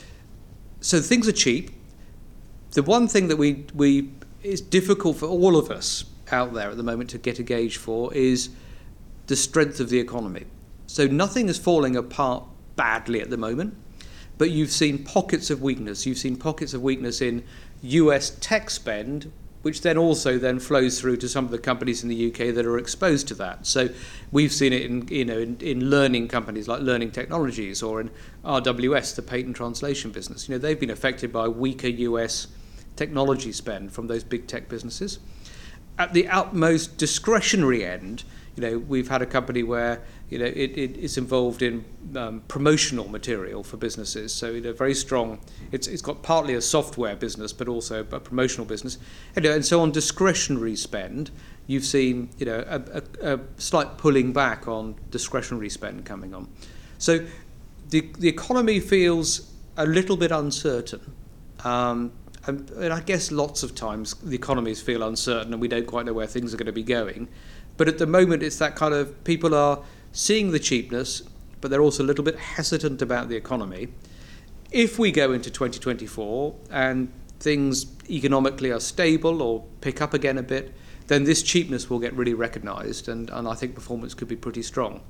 [0.81, 1.73] so things are cheap.
[2.73, 4.11] The one thing that we, we
[4.43, 7.77] is difficult for all of us out there at the moment to get a gauge
[7.77, 8.49] for is
[9.27, 10.45] the strength of the economy.
[10.87, 12.45] So nothing is falling apart
[12.77, 13.77] badly at the moment
[14.39, 16.07] but you've seen pockets of weakness.
[16.07, 17.45] You've seen pockets of weakness in
[17.83, 19.31] US tech spend,
[19.63, 22.67] which then also then flows through to some of the companies in the UK that
[22.67, 23.67] are exposed to that.
[23.67, 23.89] So
[24.33, 28.11] we've seen it in you know in, in learning companies like Learning Technologies or in
[28.45, 30.49] RWS, the patent translation business.
[30.49, 32.49] You know they've been affected by weaker US
[32.97, 35.19] technology spend from those big tech businesses.
[35.97, 38.25] At the utmost discretionary end,
[38.57, 41.85] you know we've had a company where you know, it, it is involved in
[42.17, 44.33] um, promotional material for businesses.
[44.33, 45.39] So, you know, very strong.
[45.71, 48.99] It's, it's got partly a software business, but also a promotional business.
[49.37, 51.31] And, and so on discretionary spend,
[51.67, 56.49] you've seen, you know, a, a, a slight pulling back on discretionary spend coming on.
[56.99, 57.27] So
[57.91, 61.13] the, the economy feels a little bit uncertain.
[61.65, 62.13] Um,
[62.47, 66.07] and, and I guess lots of times the economies feel uncertain and we don't quite
[66.07, 67.29] know where things are going to be going.
[67.77, 69.81] But at the moment, it's that kind of people are
[70.15, 71.23] seeing the cheapness,
[71.61, 73.89] but they're also a little bit hesitant about the economy.
[74.71, 80.43] If we go into 2024 and things economically are stable or pick up again a
[80.43, 80.73] bit,
[81.09, 84.63] then this cheapness will get really recognised, and, and I think performance could be pretty
[84.63, 85.03] strong.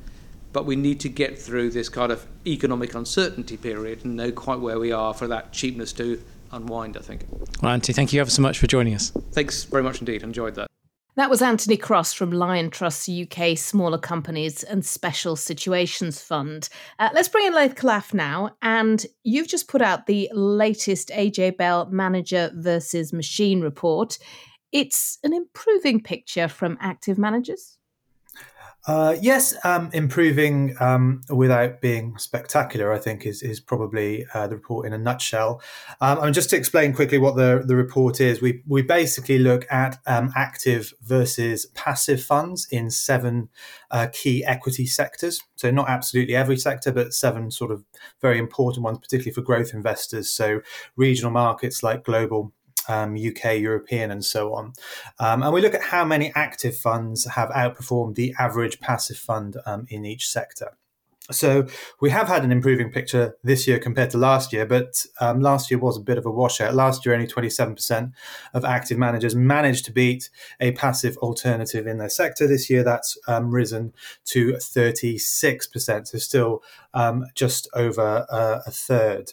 [0.52, 4.60] But we need to get through this kind of economic uncertainty period and know quite
[4.60, 7.26] where we are for that cheapness to unwind, I think.
[7.62, 9.10] Well, Anthony, thank you ever so much for joining us.
[9.32, 10.22] Thanks very much indeed.
[10.22, 10.68] Enjoyed that.
[11.16, 16.68] That was Anthony Cross from Liontrust UK Smaller Companies and Special Situations Fund.
[16.98, 18.57] Uh, let's bring in Laith Khalaf now.
[18.62, 24.18] And you've just put out the latest AJ Bell Manager versus Machine report.
[24.72, 27.79] It's an improving picture from active managers.
[28.87, 34.57] Uh, yes, um, improving um, without being spectacular, I think, is is probably uh, the
[34.57, 35.62] report in a nutshell.
[36.03, 39.64] Um, mean, just to explain quickly what the, the report is, we we basically look
[39.70, 43.49] at um, active versus passive funds in seven
[43.90, 45.40] uh, key equity sectors.
[45.57, 47.85] So not absolutely every sector, but seven sort of
[48.20, 50.31] very important ones, particularly for growth investors.
[50.31, 50.61] So
[50.94, 52.53] regional markets like global
[52.88, 54.73] um, UK, European, and so on.
[55.18, 59.57] Um, and we look at how many active funds have outperformed the average passive fund
[59.66, 60.77] um, in each sector.
[61.31, 61.66] So
[62.03, 65.70] we have had an improving picture this year compared to last year, but um, last
[65.70, 66.75] year was a bit of a washout.
[66.75, 68.12] Last year, only 27%
[68.53, 70.29] of active managers managed to beat
[70.61, 72.47] a passive alternative in their sector.
[72.47, 73.94] This year, that's um, risen
[74.27, 79.33] to 36%, so still um, just over uh, a third.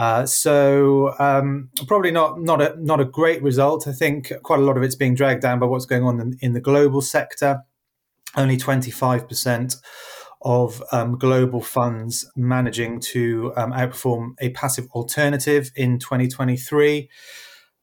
[0.00, 3.86] Uh, so um, probably not not a not a great result.
[3.86, 6.38] I think quite a lot of it's being dragged down by what's going on in,
[6.40, 7.64] in the global sector.
[8.34, 9.76] Only twenty five percent
[10.40, 17.10] of um, global funds managing to um, outperform a passive alternative in 2023.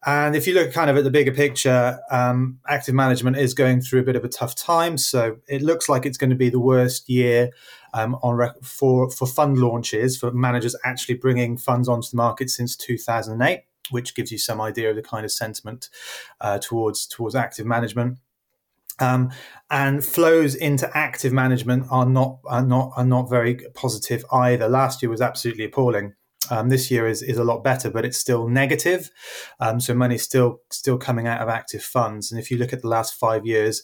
[0.07, 3.81] And if you look kind of at the bigger picture, um, active management is going
[3.81, 4.97] through a bit of a tough time.
[4.97, 7.51] So it looks like it's going to be the worst year
[7.93, 12.49] um, on rec- for for fund launches for managers actually bringing funds onto the market
[12.49, 15.89] since 2008, which gives you some idea of the kind of sentiment
[16.41, 18.17] uh, towards towards active management.
[18.99, 19.31] Um,
[19.69, 24.67] and flows into active management are not are not are not very positive either.
[24.67, 26.13] Last year was absolutely appalling.
[26.49, 29.11] Um, this year is, is a lot better, but it's still negative.
[29.59, 32.31] Um, so money's still still coming out of active funds.
[32.31, 33.83] And if you look at the last five years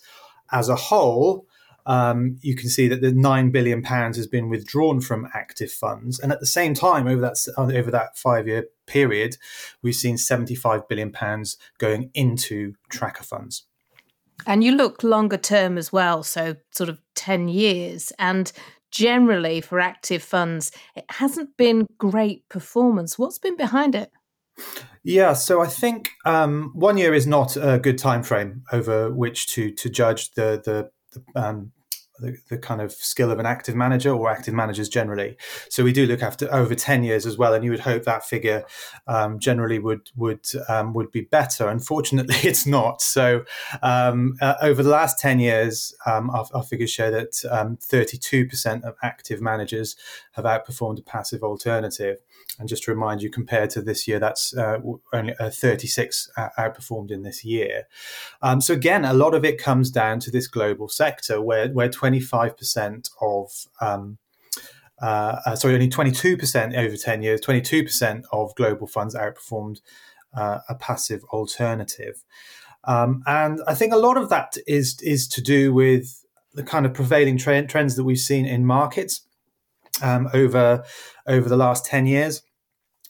[0.52, 1.46] as a whole,
[1.86, 6.20] um, you can see that the nine billion pounds has been withdrawn from active funds,
[6.20, 9.38] and at the same time, over that over that five year period,
[9.82, 13.66] we've seen seventy five billion pounds going into tracker funds.
[14.46, 18.52] And you look longer term as well, so sort of ten years, and
[18.92, 23.18] generally for active funds, it hasn't been great performance.
[23.18, 24.12] What's been behind it?
[25.04, 29.48] Yeah, so I think um, one year is not a good time frame over which
[29.48, 31.72] to to judge the the, the um,
[32.20, 35.36] the, the, kind of skill of an active manager or active managers generally.
[35.70, 38.26] So we do look after over ten years as well, and you would hope that
[38.26, 38.66] figure
[39.08, 41.68] um, generally would would um, would be better.
[41.68, 43.02] Unfortunately, it's not.
[43.02, 43.46] So
[43.82, 48.18] um, uh, over the last ten years, um, our, our, figures show that um, thirty
[48.18, 49.96] two percent of active managers
[50.34, 52.20] have outperformed a passive alternative.
[52.60, 54.78] And just to remind you, compared to this year, that's uh,
[55.12, 57.88] only uh, 36 uh, outperformed in this year.
[58.44, 61.90] Um, so again, a lot of it comes down to this global sector where where
[61.90, 64.20] 25% of um,
[65.02, 69.82] uh, uh, sorry, only 22% over 10 years, 22% of global funds outperformed
[70.34, 72.24] uh, a passive alternative.
[72.86, 76.86] Um, and I think a lot of that is is to do with the kind
[76.86, 79.26] of prevailing trend, trends that we've seen in markets
[80.02, 80.84] um, over
[81.28, 82.42] over the last 10 years.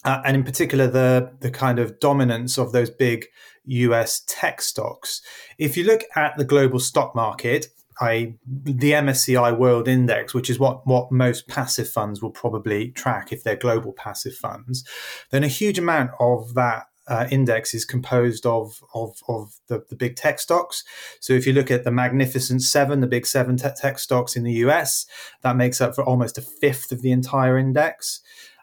[0.05, 3.25] Uh, and in particular, the, the kind of dominance of those big
[3.65, 5.21] US tech stocks.
[5.57, 7.67] If you look at the global stock market,
[8.01, 13.31] I, the MSCI World Index, which is what, what most passive funds will probably track
[13.31, 14.83] if they're global passive funds,
[15.31, 19.95] then a huge amount of that uh, index is composed of of, of the, the
[19.95, 20.83] big tech stocks.
[21.19, 24.43] So if you look at the Magnificent Seven, the big seven te- tech stocks in
[24.43, 25.05] the US,
[25.41, 28.21] that makes up for almost a fifth of the entire index.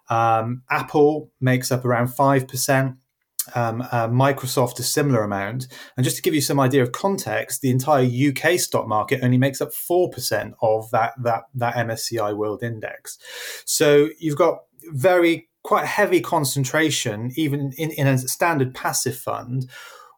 [0.09, 2.97] Um, Apple makes up around five percent.
[3.55, 5.67] Um, uh, Microsoft a similar amount.
[5.97, 9.39] And just to give you some idea of context, the entire UK stock market only
[9.39, 13.19] makes up four percent of that that that MSCI World Index.
[13.65, 14.59] So you've got
[14.93, 19.69] very quite heavy concentration, even in, in a standard passive fund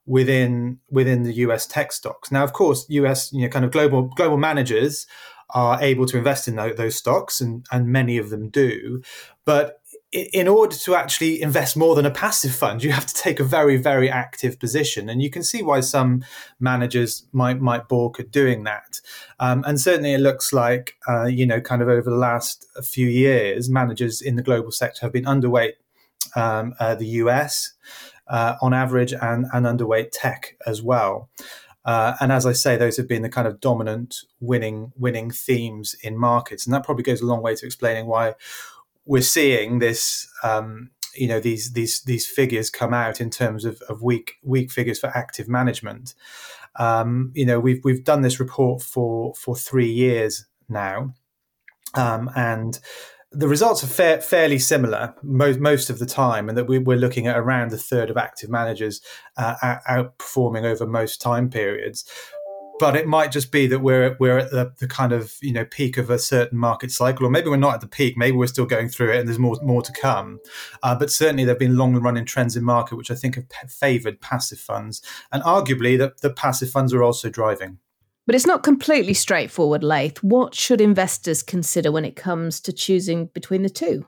[0.06, 2.30] within within the US tech stocks.
[2.30, 5.06] Now, of course, US you know kind of global global managers
[5.54, 9.02] are able to invest in those, those stocks, and and many of them do,
[9.44, 9.81] but
[10.12, 13.44] in order to actually invest more than a passive fund, you have to take a
[13.44, 16.24] very, very active position, and you can see why some
[16.60, 19.00] managers might might balk at doing that.
[19.40, 23.08] Um, and certainly, it looks like uh, you know, kind of over the last few
[23.08, 25.72] years, managers in the global sector have been underweight
[26.36, 27.72] um, uh, the US
[28.28, 31.30] uh, on average, and and underweight tech as well.
[31.84, 35.96] Uh, and as I say, those have been the kind of dominant winning winning themes
[36.02, 38.34] in markets, and that probably goes a long way to explaining why
[39.04, 43.80] we're seeing this um, you know these these these figures come out in terms of,
[43.88, 46.14] of weak weak figures for active management.
[46.76, 51.14] Um, you know we've we've done this report for for three years now,
[51.94, 52.78] um, and
[53.30, 56.96] the results are fa- fairly similar most most of the time, and that we, are
[56.96, 59.00] looking at around a third of active managers
[59.36, 62.04] uh, outperforming over most time periods
[62.82, 65.64] but it might just be that we're we're at the, the kind of you know
[65.64, 68.16] peak of a certain market cycle, or maybe we're not at the peak.
[68.16, 70.40] Maybe we're still going through it, and there's more more to come.
[70.82, 73.70] Uh, but certainly, there have been long running trends in market which I think have
[73.70, 77.78] favoured passive funds, and arguably that the passive funds are also driving.
[78.26, 80.20] But it's not completely straightforward, Laith.
[80.24, 84.06] What should investors consider when it comes to choosing between the two?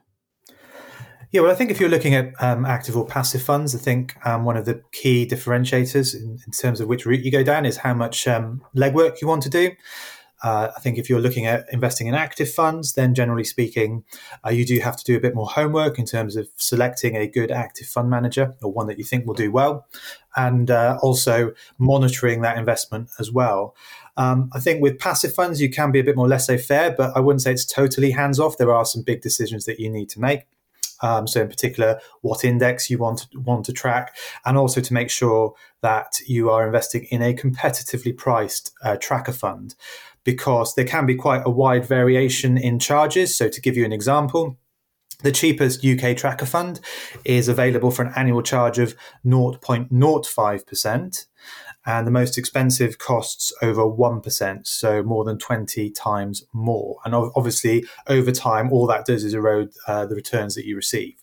[1.31, 4.15] Yeah, well, I think if you're looking at um, active or passive funds, I think
[4.25, 7.65] um, one of the key differentiators in, in, terms of which route you go down
[7.65, 9.71] is how much um, legwork you want to do.
[10.43, 14.03] Uh, I think if you're looking at investing in active funds, then generally speaking,
[14.45, 17.25] uh, you do have to do a bit more homework in terms of selecting a
[17.25, 19.87] good active fund manager or one that you think will do well,
[20.35, 23.75] and uh, also monitoring that investment as well.
[24.17, 27.15] Um, I think with passive funds, you can be a bit more laissez faire, but
[27.15, 28.57] I wouldn't say it's totally hands off.
[28.57, 30.45] There are some big decisions that you need to make.
[31.01, 34.93] Um, so, in particular, what index you want to, want to track, and also to
[34.93, 39.75] make sure that you are investing in a competitively priced uh, tracker fund,
[40.23, 43.35] because there can be quite a wide variation in charges.
[43.35, 44.57] So, to give you an example,
[45.23, 46.81] the cheapest UK tracker fund
[47.23, 51.25] is available for an annual charge of 0.05%
[51.85, 56.97] and the most expensive costs over 1%, so more than 20 times more.
[57.05, 61.13] And obviously, over time, all that does is erode uh, the returns that you receive.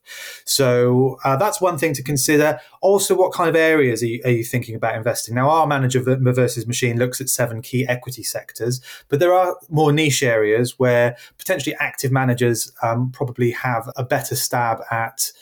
[0.45, 2.61] So uh, that's one thing to consider.
[2.81, 5.35] Also, what kind of areas are you, are you, thinking about investing?
[5.35, 9.93] Now, our manager versus machine looks at seven key equity sectors, but there are more
[9.93, 15.33] niche areas where potentially active managers um, probably have a better stab at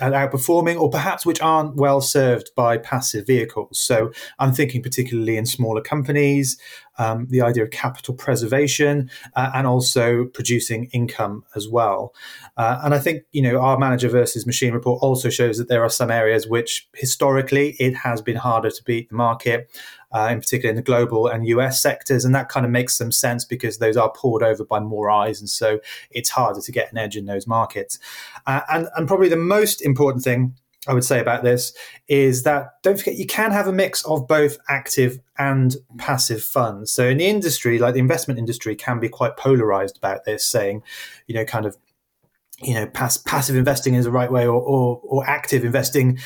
[0.00, 3.80] and outperforming, or perhaps which aren't well served by passive vehicles.
[3.80, 6.58] So I'm thinking particularly in smaller companies,
[6.98, 12.14] um, the idea of capital preservation, uh, and also producing income as well.
[12.56, 15.84] Uh, and I think you know our manager versus machine report also shows that there
[15.84, 19.70] are some areas which historically it has been harder to beat the market
[20.12, 22.24] uh, in particular in the global and US sectors.
[22.24, 25.40] And that kind of makes some sense because those are poured over by more eyes.
[25.40, 25.80] And so
[26.10, 27.98] it's harder to get an edge in those markets.
[28.46, 30.54] Uh, and, and probably the most important thing
[30.86, 31.74] I would say about this
[32.08, 36.90] is that don't forget you can have a mix of both active and passive funds.
[36.90, 40.82] So in the industry, like the investment industry, can be quite polarized about this, saying,
[41.26, 41.76] you know, kind of,
[42.62, 46.18] you know, pass, passive investing is the right way, or, or or active investing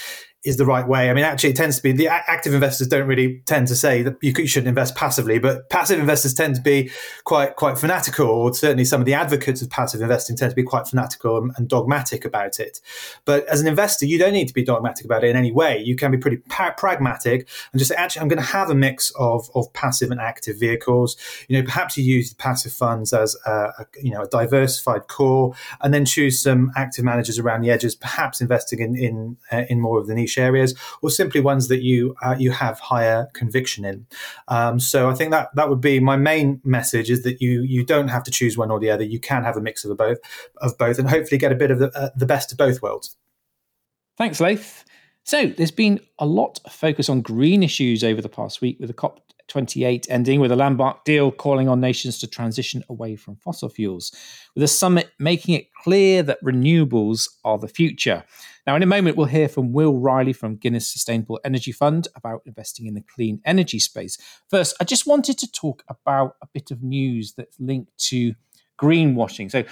[0.44, 1.08] is the right way.
[1.08, 4.02] I mean, actually, it tends to be the active investors don't really tend to say
[4.02, 6.90] that you, shouldn't invest passively, but passive investors tend to be
[7.24, 10.64] quite quite fanatical, or certainly some of the advocates of passive investing tend to be
[10.64, 12.80] quite fanatical and, and dogmatic about it.
[13.24, 15.78] But as an investor, you don't need to be dogmatic about it in any way.
[15.78, 19.12] You can be pretty pragmatic and just say, actually, I'm going to have a mix
[19.18, 21.16] of of passive and active vehicles.
[21.46, 25.06] You know, perhaps you use the passive funds as a, a you know a diversified
[25.06, 29.64] core, and then choose some active managers around the edges, perhaps investing in in uh,
[29.70, 32.78] in more of the niche niche areas, or simply ones that you uh, you have
[32.80, 34.06] higher conviction in.
[34.48, 37.84] Um, so I think that that would be my main message: is that you you
[37.84, 39.04] don't have to choose one or the other.
[39.04, 40.18] You can have a mix of both
[40.58, 43.16] of both, and hopefully get a bit of the, uh, the best of both worlds.
[44.18, 44.84] Thanks, Laith.
[45.24, 48.88] So there's been a lot of focus on green issues over the past week, with
[48.88, 49.20] the COP
[49.52, 54.10] 28 ending with a landmark deal calling on nations to transition away from fossil fuels,
[54.54, 58.24] with a summit making it clear that renewables are the future.
[58.66, 62.40] Now, in a moment, we'll hear from Will Riley from Guinness Sustainable Energy Fund about
[62.46, 64.16] investing in the clean energy space.
[64.48, 68.32] First, I just wanted to talk about a bit of news that's linked to
[68.80, 69.50] greenwashing.
[69.50, 69.64] So,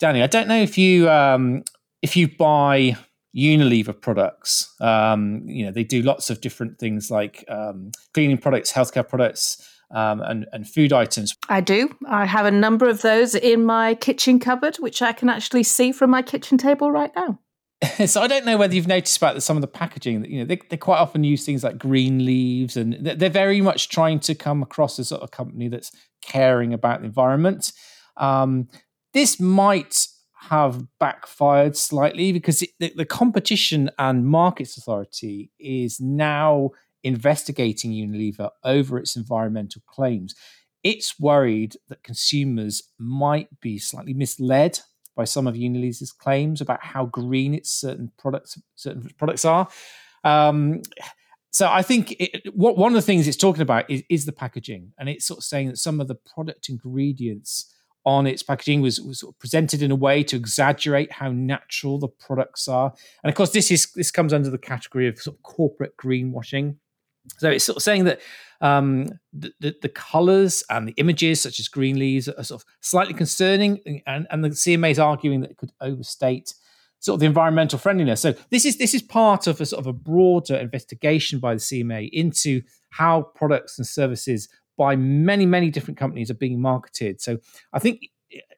[0.00, 1.64] Danni, I don't know if you um,
[2.00, 2.96] if you buy
[3.36, 4.74] Unilever products.
[4.80, 9.66] Um, you know, they do lots of different things like um, cleaning products, healthcare products,
[9.90, 11.36] um, and, and food items.
[11.48, 11.94] I do.
[12.06, 15.92] I have a number of those in my kitchen cupboard, which I can actually see
[15.92, 17.38] from my kitchen table right now.
[18.06, 20.24] so I don't know whether you've noticed about some of the packaging.
[20.24, 23.88] You know, they, they quite often use things like green leaves, and they're very much
[23.88, 25.90] trying to come across as sort a company that's
[26.22, 27.72] caring about the environment.
[28.16, 28.68] Um,
[29.14, 30.06] this might
[30.50, 36.70] have backfired slightly because it, the, the, competition and markets authority is now
[37.04, 40.34] investigating Unilever over its environmental claims.
[40.82, 44.80] It's worried that consumers might be slightly misled
[45.14, 49.68] by some of Unilever's claims about how green its certain products certain products are.
[50.24, 50.82] Um,
[51.50, 54.32] so I think it, what one of the things it's talking about is, is the
[54.32, 57.72] packaging, and it's sort of saying that some of the product ingredients
[58.04, 61.98] on its packaging was, was sort of presented in a way to exaggerate how natural
[61.98, 62.92] the products are.
[63.22, 66.76] And of course, this is this comes under the category of sort of corporate greenwashing.
[67.38, 68.20] So it's sort of saying that
[68.60, 72.66] um, the, the, the colors and the images, such as green leaves, are sort of
[72.80, 76.54] slightly concerning, and, and the CMA is arguing that it could overstate
[77.02, 78.20] sort of the environmental friendliness.
[78.20, 81.60] So this is this is part of a sort of a broader investigation by the
[81.60, 87.20] CMA into how products and services by many, many different companies are being marketed.
[87.20, 87.38] So
[87.72, 88.08] I think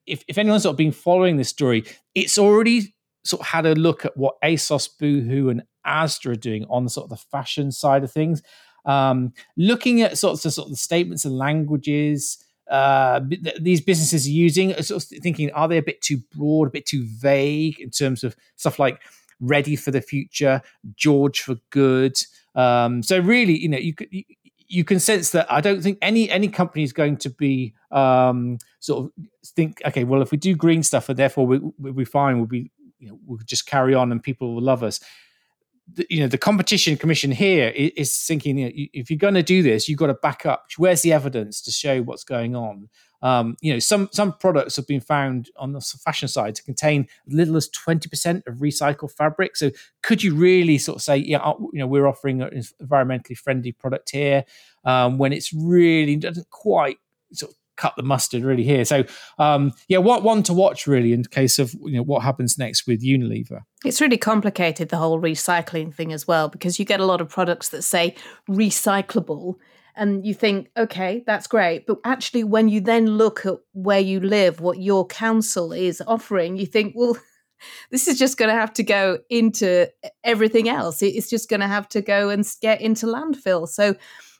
[0.06, 1.84] if, if anyone's sort of been following this story,
[2.14, 2.94] it's already
[3.24, 7.04] sort of had a look at what ASOS, Boohoo, and Asda are doing on sort
[7.04, 8.42] of the fashion side of things.
[8.84, 13.20] Um, looking at sort of, sort of the statements and languages uh,
[13.60, 16.86] these businesses are using, sort of thinking, are they a bit too broad, a bit
[16.86, 19.02] too vague in terms of stuff like
[19.40, 20.62] ready for the future,
[20.96, 22.16] George for good.
[22.54, 24.24] Um, so really, you know, you could you
[24.84, 29.04] can sense that I don't think any any company is going to be um, sort
[29.04, 32.38] of think, okay, well, if we do green stuff, and therefore we, we'll be fine,
[32.38, 35.00] we'll be, you know, we'll just carry on, and people will love us.
[35.92, 39.34] The, you know, the competition commission here is, is thinking, you know, if you're going
[39.34, 40.66] to do this, you've got to back up.
[40.78, 42.88] Where's the evidence to show what's going on?
[43.20, 47.06] Um, you know, some some products have been found on the fashion side to contain
[47.26, 49.56] as little as twenty percent of recycled fabric.
[49.56, 49.70] So,
[50.02, 53.72] could you really sort of say, yeah, uh, you know, we're offering an environmentally friendly
[53.72, 54.44] product here
[54.84, 56.98] um, when it's really doesn't quite
[57.32, 58.84] sort of cut the mustard really here.
[58.84, 59.04] So
[59.38, 62.86] um, yeah, what one to watch really in case of you know what happens next
[62.86, 63.62] with Unilever.
[63.84, 67.28] It's really complicated the whole recycling thing as well because you get a lot of
[67.28, 68.14] products that say
[68.48, 69.56] recyclable
[69.96, 71.86] and you think, okay, that's great.
[71.86, 76.56] But actually, when you then look at where you live, what your council is offering,
[76.56, 77.16] you think, well,
[77.90, 79.88] this is just going to have to go into
[80.24, 81.00] everything else.
[81.02, 83.68] It's just going to have to go and get into landfill.
[83.68, 83.94] So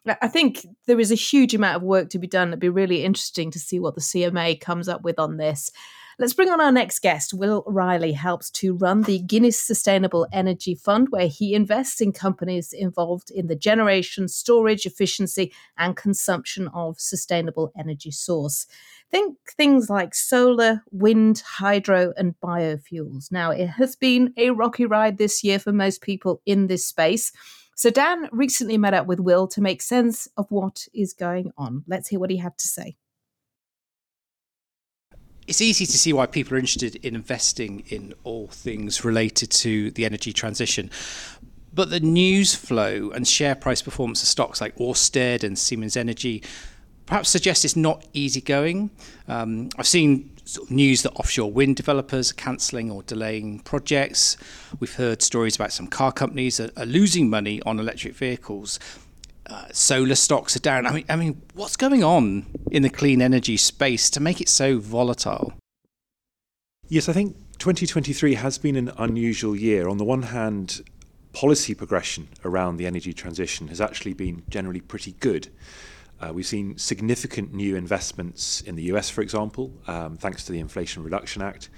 [0.07, 2.49] I think there is a huge amount of work to be done.
[2.49, 5.71] It'd be really interesting to see what the CMA comes up with on this.
[6.17, 7.35] Let's bring on our next guest.
[7.35, 12.73] Will Riley helps to run the Guinness Sustainable Energy Fund, where he invests in companies
[12.73, 18.67] involved in the generation, storage, efficiency, and consumption of sustainable energy source.
[19.11, 23.33] Think things like solar, wind, hydro, and biofuels.
[23.33, 27.33] Now, it has been a rocky ride this year for most people in this space.
[27.75, 31.85] So, Dan recently met up with Will to make sense of what is going on.
[31.87, 32.97] Let's hear what he had to say.
[35.47, 39.91] it's easy to see why people are interested in investing in all things related to
[39.93, 40.91] the energy transition.
[41.73, 46.43] But the news flow and share price performance of stocks like Orsted and Siemens Energy
[47.07, 48.91] perhaps suggests it's not easy going.
[49.29, 54.37] Um, I've seen sort of news that offshore wind developers are cancelling or delaying projects.
[54.79, 58.79] We've heard stories about some car companies that are losing money on electric vehicles.
[59.47, 60.87] Uh, solar stocks are down.
[60.87, 64.49] I mean, I mean, what's going on in the clean energy space to make it
[64.49, 65.53] so volatile?
[66.89, 69.89] Yes, I think 2023 has been an unusual year.
[69.89, 70.83] On the one hand,
[71.33, 75.49] policy progression around the energy transition has actually been generally pretty good.
[76.25, 80.59] Uh, we've seen significant new investments in the US, for example, um, thanks to the
[80.59, 81.69] Inflation Reduction Act.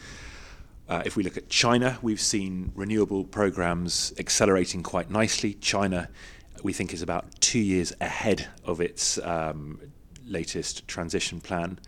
[0.89, 5.55] Uh, if we look at China, we've seen renewable programs accelerating quite nicely.
[5.55, 6.09] China,
[6.63, 9.81] we think, is about two years ahead of its um,
[10.25, 11.81] latest transition plan.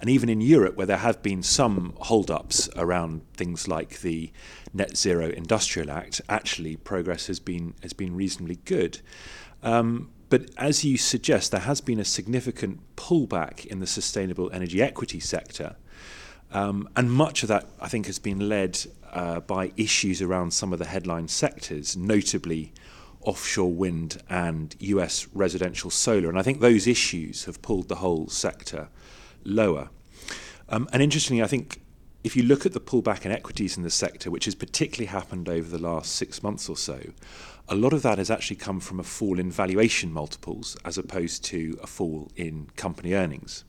[0.00, 4.32] And even in Europe, where there have been some hold-ups around things like the
[4.72, 9.00] Net Zero Industrial Act, actually progress has been has been reasonably good.
[9.62, 14.82] Um, but as you suggest, there has been a significant pullback in the sustainable energy
[14.82, 15.76] equity sector.
[16.52, 18.78] Um, and much of that, I think, has been led
[19.12, 22.72] uh, by issues around some of the headline sectors, notably
[23.20, 26.28] offshore wind and US residential solar.
[26.28, 28.88] And I think those issues have pulled the whole sector
[29.44, 29.90] lower.
[30.68, 31.80] Um, and interestingly, I think
[32.24, 35.48] if you look at the pullback in equities in the sector, which has particularly happened
[35.48, 37.00] over the last six months or so,
[37.68, 41.44] a lot of that has actually come from a fall in valuation multiples as opposed
[41.44, 43.64] to a fall in company earnings.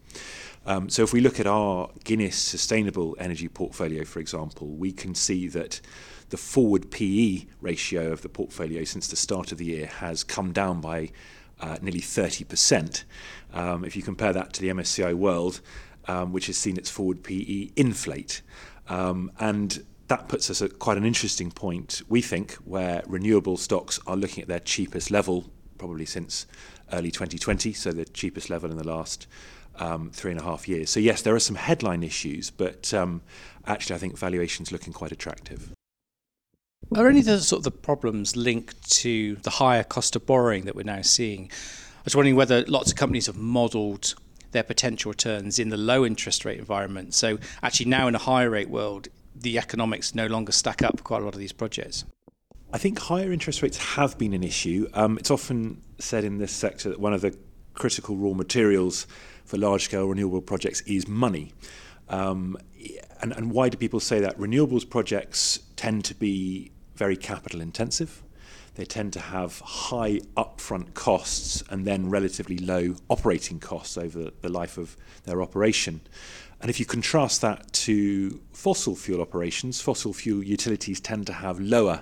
[0.65, 5.15] Um, so if we look at our Guinness sustainable energy portfolio, for example, we can
[5.15, 5.79] see that
[6.29, 10.51] the forward PE ratio of the portfolio since the start of the year has come
[10.51, 11.11] down by
[11.59, 13.03] uh, nearly 30%.
[13.53, 15.61] Um, if you compare that to the MSCI World,
[16.07, 18.41] um, which has seen its forward PE inflate.
[18.89, 23.99] Um, and that puts us at quite an interesting point, we think, where renewable stocks
[24.07, 25.45] are looking at their cheapest level
[25.77, 26.47] probably since
[26.93, 29.27] early 2020, so the cheapest level in the last
[29.75, 30.89] um, three and a half years.
[30.89, 33.21] So, yes, there are some headline issues, but um,
[33.65, 35.71] actually, I think valuation's looking quite attractive.
[36.95, 40.65] Are any of the sort of the problems linked to the higher cost of borrowing
[40.65, 41.51] that we're now seeing?
[41.51, 44.15] I was wondering whether lots of companies have modelled
[44.51, 47.13] their potential returns in the low interest rate environment.
[47.13, 49.09] So actually now in a higher rate world,
[49.41, 52.05] the economics no longer stack up for quite a lot of these projects.
[52.73, 54.89] I think higher interest rates have been an issue.
[54.93, 57.37] Um, it's often said in this sector that one of the
[57.73, 59.07] critical raw materials
[59.45, 61.53] for large scale renewable projects is money.
[62.09, 62.57] Um,
[63.21, 64.37] and, and why do people say that?
[64.37, 68.23] Renewables projects tend to be very capital intensive.
[68.75, 74.49] They tend to have high upfront costs and then relatively low operating costs over the
[74.49, 76.01] life of their operation.
[76.61, 81.59] And if you contrast that to fossil fuel operations, fossil fuel utilities tend to have
[81.59, 82.01] lower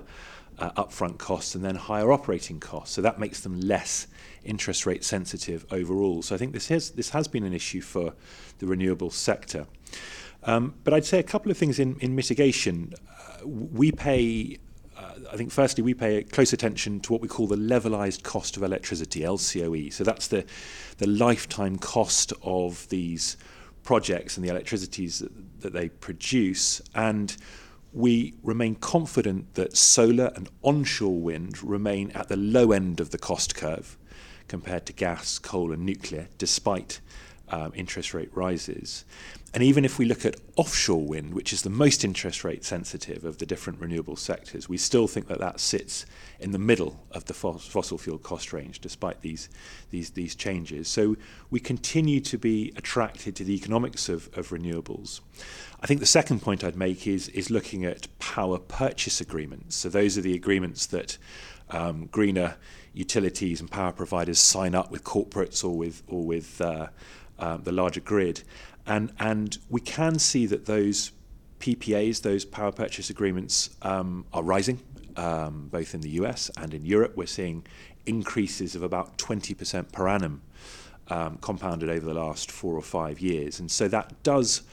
[0.57, 2.95] uh, upfront costs and then higher operating costs.
[2.95, 4.07] So that makes them less
[4.43, 6.21] interest rate sensitive overall.
[6.21, 8.13] So I think this has, this has been an issue for
[8.59, 9.67] the renewable sector.
[10.43, 12.93] Um, but I'd say a couple of things in, in mitigation.
[13.09, 14.59] Uh, we pay,
[14.95, 18.55] uh, I think, firstly, we pay close attention to what we call the levelized cost
[18.55, 19.91] of electricity, LCOE.
[19.91, 20.45] So that's the,
[20.97, 23.37] the lifetime cost of these
[23.85, 26.81] projects and the electricities that, that they produce.
[26.93, 27.35] And
[27.93, 33.17] we remain confident that solar and onshore wind remain at the low end of the
[33.17, 33.97] cost curve
[34.49, 36.99] compared to gas, coal, and nuclear, despite
[37.49, 39.05] um, interest rate rises.
[39.53, 43.23] And even if we look at offshore wind, which is the most interest rate sensitive
[43.23, 46.05] of the different renewable sectors, we still think that that sits
[46.41, 49.47] in the middle of the fossil fuel cost range, despite these,
[49.91, 50.89] these, these changes.
[50.89, 51.15] So
[51.49, 55.21] we continue to be attracted to the economics of, of renewables.
[55.79, 59.77] I think the second point I'd make is, is looking at power purchase agreements.
[59.77, 61.17] So those are the agreements that
[61.69, 62.55] um, greener
[62.93, 66.87] utilities and power providers sign up with corporates or with, or with uh,
[67.39, 68.43] um, the larger grid.
[68.85, 71.11] And, and we can see that those
[71.59, 74.79] PPAs, those power purchase agreements, um, are rising,
[75.15, 77.13] um, both in the US and in Europe.
[77.15, 77.65] We're seeing
[78.05, 80.41] increases of about 20% per annum
[81.07, 83.59] um, compounded over the last four or five years.
[83.59, 84.63] And so that does,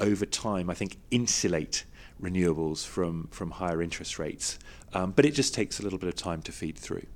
[0.00, 1.84] over time, I think, insulate
[2.20, 4.58] renewables from, from higher interest rates.
[4.94, 7.06] Um, but it just takes a little bit of time to feed through.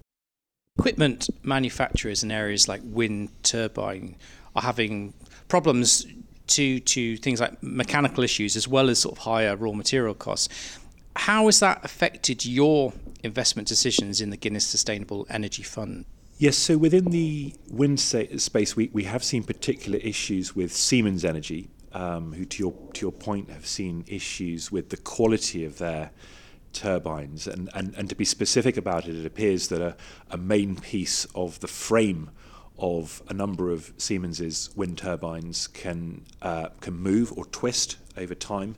[0.79, 4.17] Equipment manufacturers in areas like wind turbine
[4.57, 5.15] are having
[5.49, 6.07] problems
[6.49, 10.49] to to things like mechanical issues as well as sort of higher raw material costs.
[11.17, 12.93] How has that affected your
[13.23, 16.05] investment decisions in the Guinness Sustainable Energy Fund?
[16.39, 21.71] Yes, so within the wind space, we, we have seen particular issues with Siemens Energy.
[21.97, 26.11] um, who, to your to your point, have seen issues with the quality of their
[26.75, 27.47] turbines.
[27.47, 29.97] And, and, and to be specific about it, it appears that a,
[30.31, 32.31] a main piece of the frame
[32.79, 38.77] of a number of Siemens's wind turbines can uh, can move or twist over time,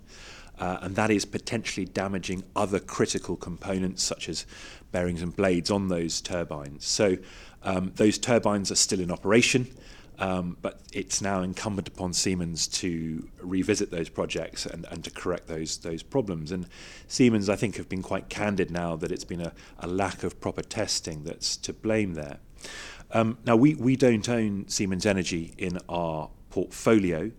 [0.59, 4.47] uh, and that is potentially damaging other critical components such as
[4.93, 6.87] bearings and blades on those turbines.
[6.87, 7.17] So
[7.63, 9.69] um, those turbines are still in operation.
[10.21, 15.47] Um, but it's now incumbent upon Siemens to revisit those projects and, and to correct
[15.47, 16.51] those those problems.
[16.51, 16.67] And
[17.07, 20.41] Siemens, I think, have been quite candid now that it's been a, a lack of
[20.41, 22.39] proper testing that's to blame there.
[23.11, 27.31] Um, now, we, don't own Siemens Energy in our portfolio,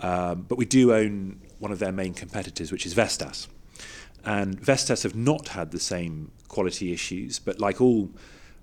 [0.00, 3.48] um, but we do own one of their main competitors, which is Vestas.
[4.24, 8.10] And Vestas have not had the same quality issues, but like all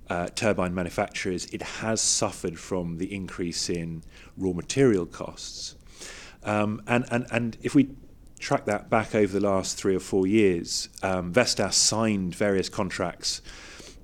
[0.09, 4.03] uh, turbine manufacturers, it has suffered from the increase in
[4.37, 5.75] raw material costs.
[6.43, 7.89] Um, and, if we
[8.39, 13.41] track that back over the last three or four years, Vestas signed various contracts,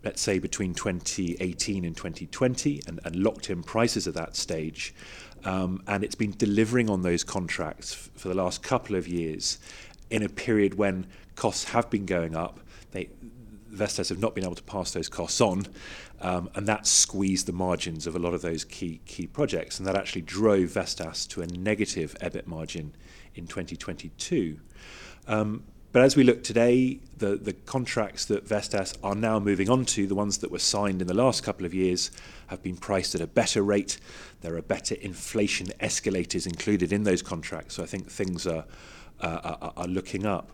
[0.07, 4.95] let's say between 2018 and 2020, and, and locked in prices at that stage.
[5.43, 9.57] Um, and it's been delivering on those contracts f- for the last couple of years
[10.09, 12.61] in a period when costs have been going up.
[12.91, 13.09] They,
[13.67, 15.67] Vestas have not been able to pass those costs on,
[16.21, 19.85] um, and that squeezed the margins of a lot of those key key projects, and
[19.85, 22.95] that actually drove Vestas to a negative EBIT margin
[23.35, 24.57] in 2022.
[25.27, 25.65] Um,
[25.97, 30.05] but as we look today, the, the contracts that Vestas are now moving on to,
[30.05, 32.11] the ones that were signed in the last couple of years,
[32.49, 33.97] have been priced at a better rate.
[34.41, 38.65] There are better inflation escalators included in those contracts, so I think things are,
[39.21, 40.51] uh, are, are looking up.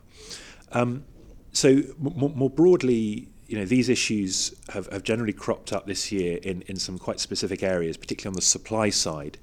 [0.72, 1.04] Um,
[1.52, 6.40] so more, more broadly, you know, these issues have, have generally cropped up this year
[6.42, 9.40] in, in some quite specific areas, particularly on the supply side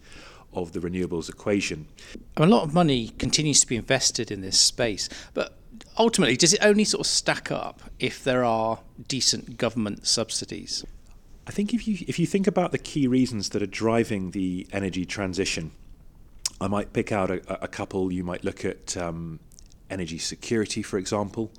[0.54, 1.88] of the renewables equation.
[2.38, 5.58] A lot of money continues to be invested in this space, but
[6.00, 10.84] ultimately, does it only sort of stack up if there are decent government subsidies?
[11.46, 14.66] I think if you if you think about the key reasons that are driving the
[14.72, 15.72] energy transition,
[16.60, 18.10] I might pick out a, a couple.
[18.12, 19.40] You might look at um,
[19.88, 21.52] energy security, for example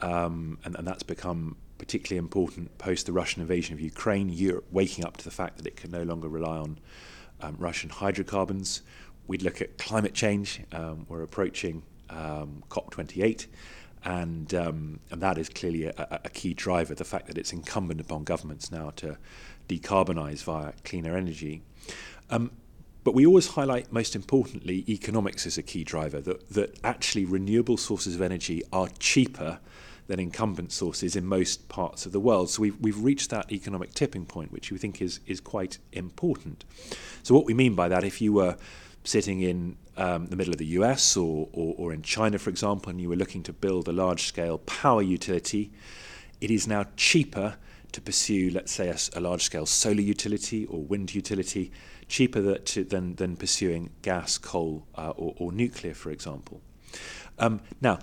[0.00, 4.28] um, and, and that's become particularly important post the Russian invasion of Ukraine.
[4.28, 6.78] Europe waking up to the fact that it can no longer rely on
[7.40, 8.82] um, Russian hydrocarbons.
[9.26, 10.62] We'd look at climate change.
[10.72, 13.46] Um, we're approaching um, COP28,
[14.04, 16.94] and um, and that is clearly a, a, key driver.
[16.94, 19.18] The fact that it's incumbent upon governments now to
[19.68, 21.62] decarbonise via cleaner energy.
[22.30, 22.50] Um,
[23.04, 26.20] but we always highlight, most importantly, economics as a key driver.
[26.20, 29.58] That that actually renewable sources of energy are cheaper
[30.08, 32.50] than incumbent sources in most parts of the world.
[32.50, 36.64] So we've, we've reached that economic tipping point, which we think is, is quite important.
[37.22, 38.56] So, what we mean by that, if you were
[39.04, 42.90] sitting in um, the middle of the US or, or, or in China, for example,
[42.90, 45.72] and you were looking to build a large scale power utility,
[46.40, 47.56] it is now cheaper
[47.92, 51.72] to pursue, let's say, a, a large scale solar utility or wind utility,
[52.06, 56.60] cheaper that, to, than, than pursuing gas, coal, uh, or, or nuclear, for example.
[57.38, 57.98] Um, now,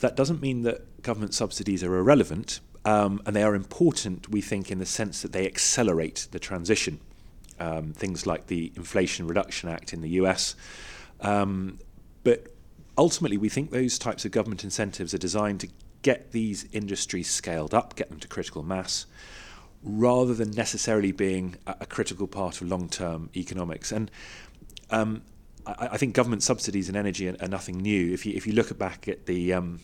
[0.00, 4.70] that doesn't mean that government subsidies are irrelevant, um, and they are important, we think,
[4.70, 7.00] in the sense that they accelerate the transition.
[7.60, 10.56] Um, things like the Inflation Reduction Act in the US.
[11.20, 11.78] Um,
[12.24, 12.54] but
[12.96, 15.68] ultimately, we think those types of government incentives are designed to
[16.02, 19.06] get these industries scaled up, get them to critical mass,
[19.82, 23.92] rather than necessarily being a, a critical part of long term economics.
[23.92, 24.10] And
[24.90, 25.22] um,
[25.66, 28.12] I, I, think government subsidies in energy are, are, nothing new.
[28.12, 29.80] If you if you look back at the um,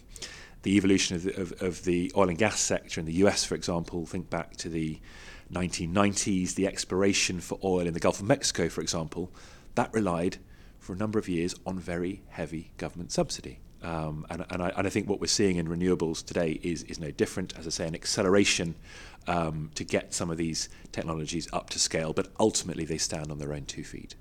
[0.62, 3.54] the evolution of the, of, of the oil and gas sector in the US, for
[3.54, 4.98] example, think back to the
[5.52, 9.30] 1990s, the exploration for oil in the Gulf of Mexico, for example,
[9.74, 10.38] that relied
[10.78, 13.58] for a number of years on very heavy government subsidy.
[13.82, 16.98] Um, and, and, I, and, I, think what we're seeing in renewables today is, is
[16.98, 17.56] no different.
[17.58, 18.74] As I say, an acceleration
[19.26, 23.38] um, to get some of these technologies up to scale, but ultimately they stand on
[23.38, 24.14] their own two feet.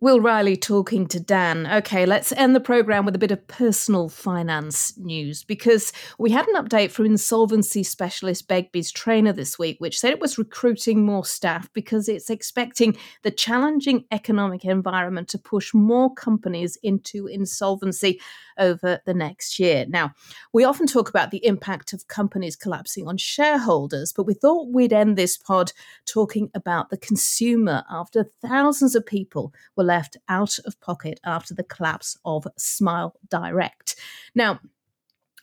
[0.00, 1.66] Will Riley talking to Dan.
[1.66, 6.46] Okay, let's end the program with a bit of personal finance news because we had
[6.46, 11.24] an update from insolvency specialist Begbies Traynor this week, which said it was recruiting more
[11.24, 18.20] staff because it's expecting the challenging economic environment to push more companies into insolvency
[18.56, 19.84] over the next year.
[19.88, 20.12] Now,
[20.52, 24.92] we often talk about the impact of companies collapsing on shareholders, but we thought we'd
[24.92, 25.72] end this pod
[26.06, 31.64] talking about the consumer after thousands of people were left out of pocket after the
[31.64, 33.96] collapse of Smile Direct.
[34.34, 34.60] Now,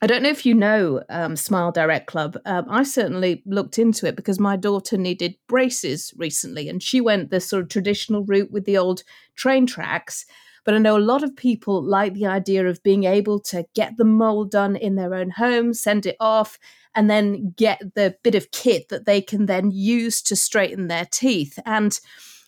[0.01, 2.37] I don't know if you know um, Smile Direct Club.
[2.45, 7.31] Um, I certainly looked into it because my daughter needed braces recently, and she went
[7.31, 9.03] the sort of traditional route with the old
[9.35, 10.25] train tracks.
[10.65, 13.97] But I know a lot of people like the idea of being able to get
[13.97, 16.59] the mold done in their own home, send it off,
[16.93, 21.07] and then get the bit of kit that they can then use to straighten their
[21.11, 21.57] teeth.
[21.65, 21.99] And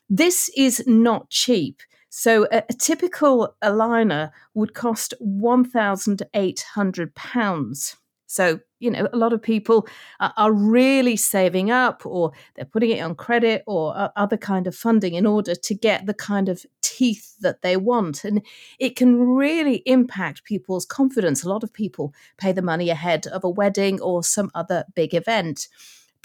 [0.10, 1.82] this is not cheap.
[2.10, 7.96] So a, a typical aligner would cost £1,800.
[8.30, 9.88] So, you know, a lot of people
[10.20, 14.76] are, really saving up or they're putting it on credit or uh, other kind of
[14.76, 18.26] funding in order to get the kind of teeth that they want.
[18.26, 18.46] And
[18.80, 21.44] it can really impact people's confidence.
[21.44, 25.16] A lot of people pay the money ahead of a wedding or some other big
[25.16, 25.70] event.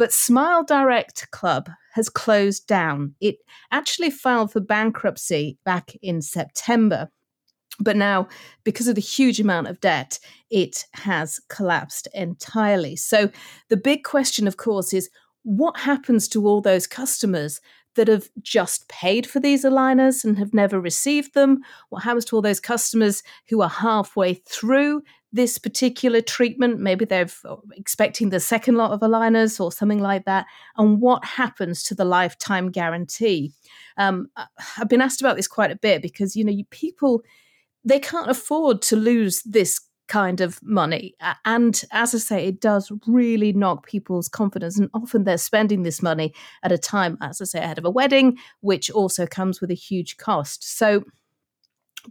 [0.03, 3.14] But Smile Direct Club has closed down.
[3.20, 3.36] It
[3.70, 7.09] actually filed for bankruptcy back in September.
[7.78, 8.26] But now,
[8.64, 10.18] because of the huge amount of debt,
[10.50, 12.96] it has collapsed entirely.
[12.96, 13.30] So,
[13.68, 15.09] the big question, of course, is
[15.44, 17.61] what happens to all those customers
[17.94, 21.61] that have just paid for these aligners and have never received them?
[21.90, 26.80] What happens to all those customers who are halfway through this particular treatment?
[26.80, 30.46] Maybe they're uh, expecting the second lot of aligners or something like that.
[30.76, 33.52] And what happens to the lifetime guarantee?
[33.96, 34.28] Um,
[34.78, 37.22] I've been asked about this quite a bit because, you know, people,
[37.84, 41.14] they can't afford to lose this kind of money.
[41.46, 44.78] And as I say, it does really knock people's confidence.
[44.78, 47.90] And often they're spending this money at a time, as I say, ahead of a
[47.90, 50.76] wedding, which also comes with a huge cost.
[50.76, 51.04] So,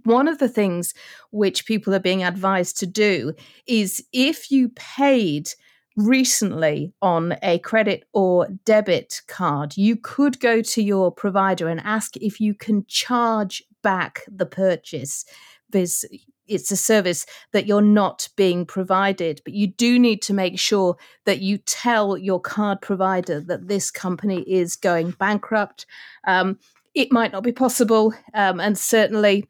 [0.04, 0.94] one of the things
[1.32, 3.34] which people are being advised to do
[3.68, 5.50] is if you paid
[5.98, 12.16] recently on a credit or debit card, you could go to your provider and ask
[12.18, 15.26] if you can charge back the purchase.
[15.74, 20.98] It's a service that you're not being provided, but you do need to make sure
[21.26, 25.86] that you tell your card provider that this company is going bankrupt.
[26.26, 26.58] Um,
[26.94, 29.48] it might not be possible, um, and certainly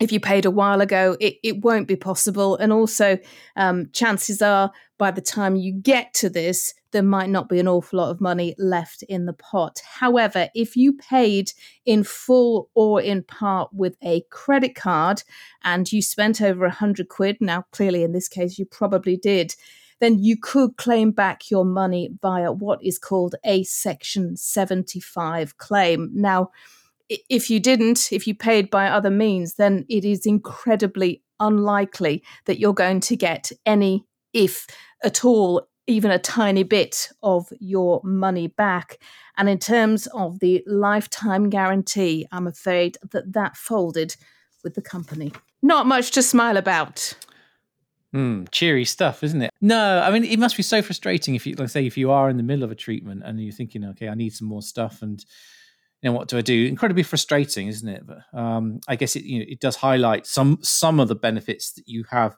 [0.00, 2.56] if you paid a while ago, it, it won't be possible.
[2.56, 3.18] And also,
[3.56, 7.68] um, chances are by the time you get to this, there might not be an
[7.68, 9.80] awful lot of money left in the pot.
[9.84, 11.52] However, if you paid
[11.84, 15.22] in full or in part with a credit card
[15.64, 19.54] and you spent over a hundred quid, now clearly in this case you probably did,
[20.00, 26.10] then you could claim back your money via what is called a Section 75 claim.
[26.14, 26.50] Now,
[27.08, 32.58] if you didn't, if you paid by other means, then it is incredibly unlikely that
[32.58, 34.66] you're going to get any, if
[35.02, 38.98] at all, even a tiny bit of your money back.
[39.36, 44.16] And in terms of the lifetime guarantee, I'm afraid that that folded
[44.62, 45.32] with the company.
[45.62, 47.14] Not much to smile about.
[48.14, 49.50] Mm, cheery stuff, isn't it?
[49.60, 52.30] No, I mean it must be so frustrating if you, like, say, if you are
[52.30, 55.02] in the middle of a treatment and you're thinking, okay, I need some more stuff,
[55.02, 55.24] and
[56.02, 56.66] you know what do I do?
[56.66, 58.04] Incredibly frustrating, isn't it?
[58.06, 61.72] But um, I guess it you know it does highlight some some of the benefits
[61.72, 62.36] that you have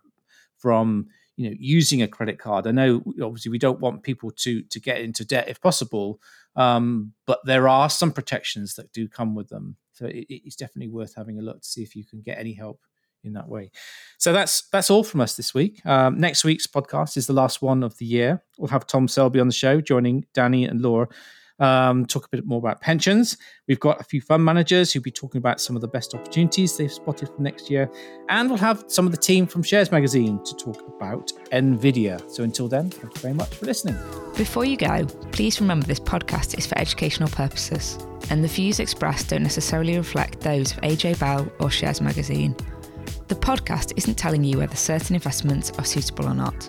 [0.56, 2.66] from you know using a credit card.
[2.66, 6.20] I know obviously we don't want people to to get into debt if possible,
[6.56, 9.76] um, but there are some protections that do come with them.
[9.92, 12.54] So it, it's definitely worth having a look to see if you can get any
[12.54, 12.80] help
[13.24, 13.70] in that way.
[14.16, 15.84] So that's that's all from us this week.
[15.84, 18.42] Um, next week's podcast is the last one of the year.
[18.56, 21.08] We'll have Tom Selby on the show, joining Danni and Laura
[21.60, 23.36] um, talk a bit more about pensions.
[23.68, 26.76] We've got a few fund managers who'll be talking about some of the best opportunities
[26.76, 27.90] they've spotted for next year.
[28.28, 32.28] And we'll have some of the team from Shares Magazine to talk about NVIDIA.
[32.30, 33.96] So until then, thank you very much for listening.
[34.36, 37.98] Before you go, please remember this podcast is for educational purposes,
[38.30, 42.56] and the views expressed don't necessarily reflect those of AJ Bell or Shares Magazine.
[43.28, 46.68] The podcast isn't telling you whether certain investments are suitable or not.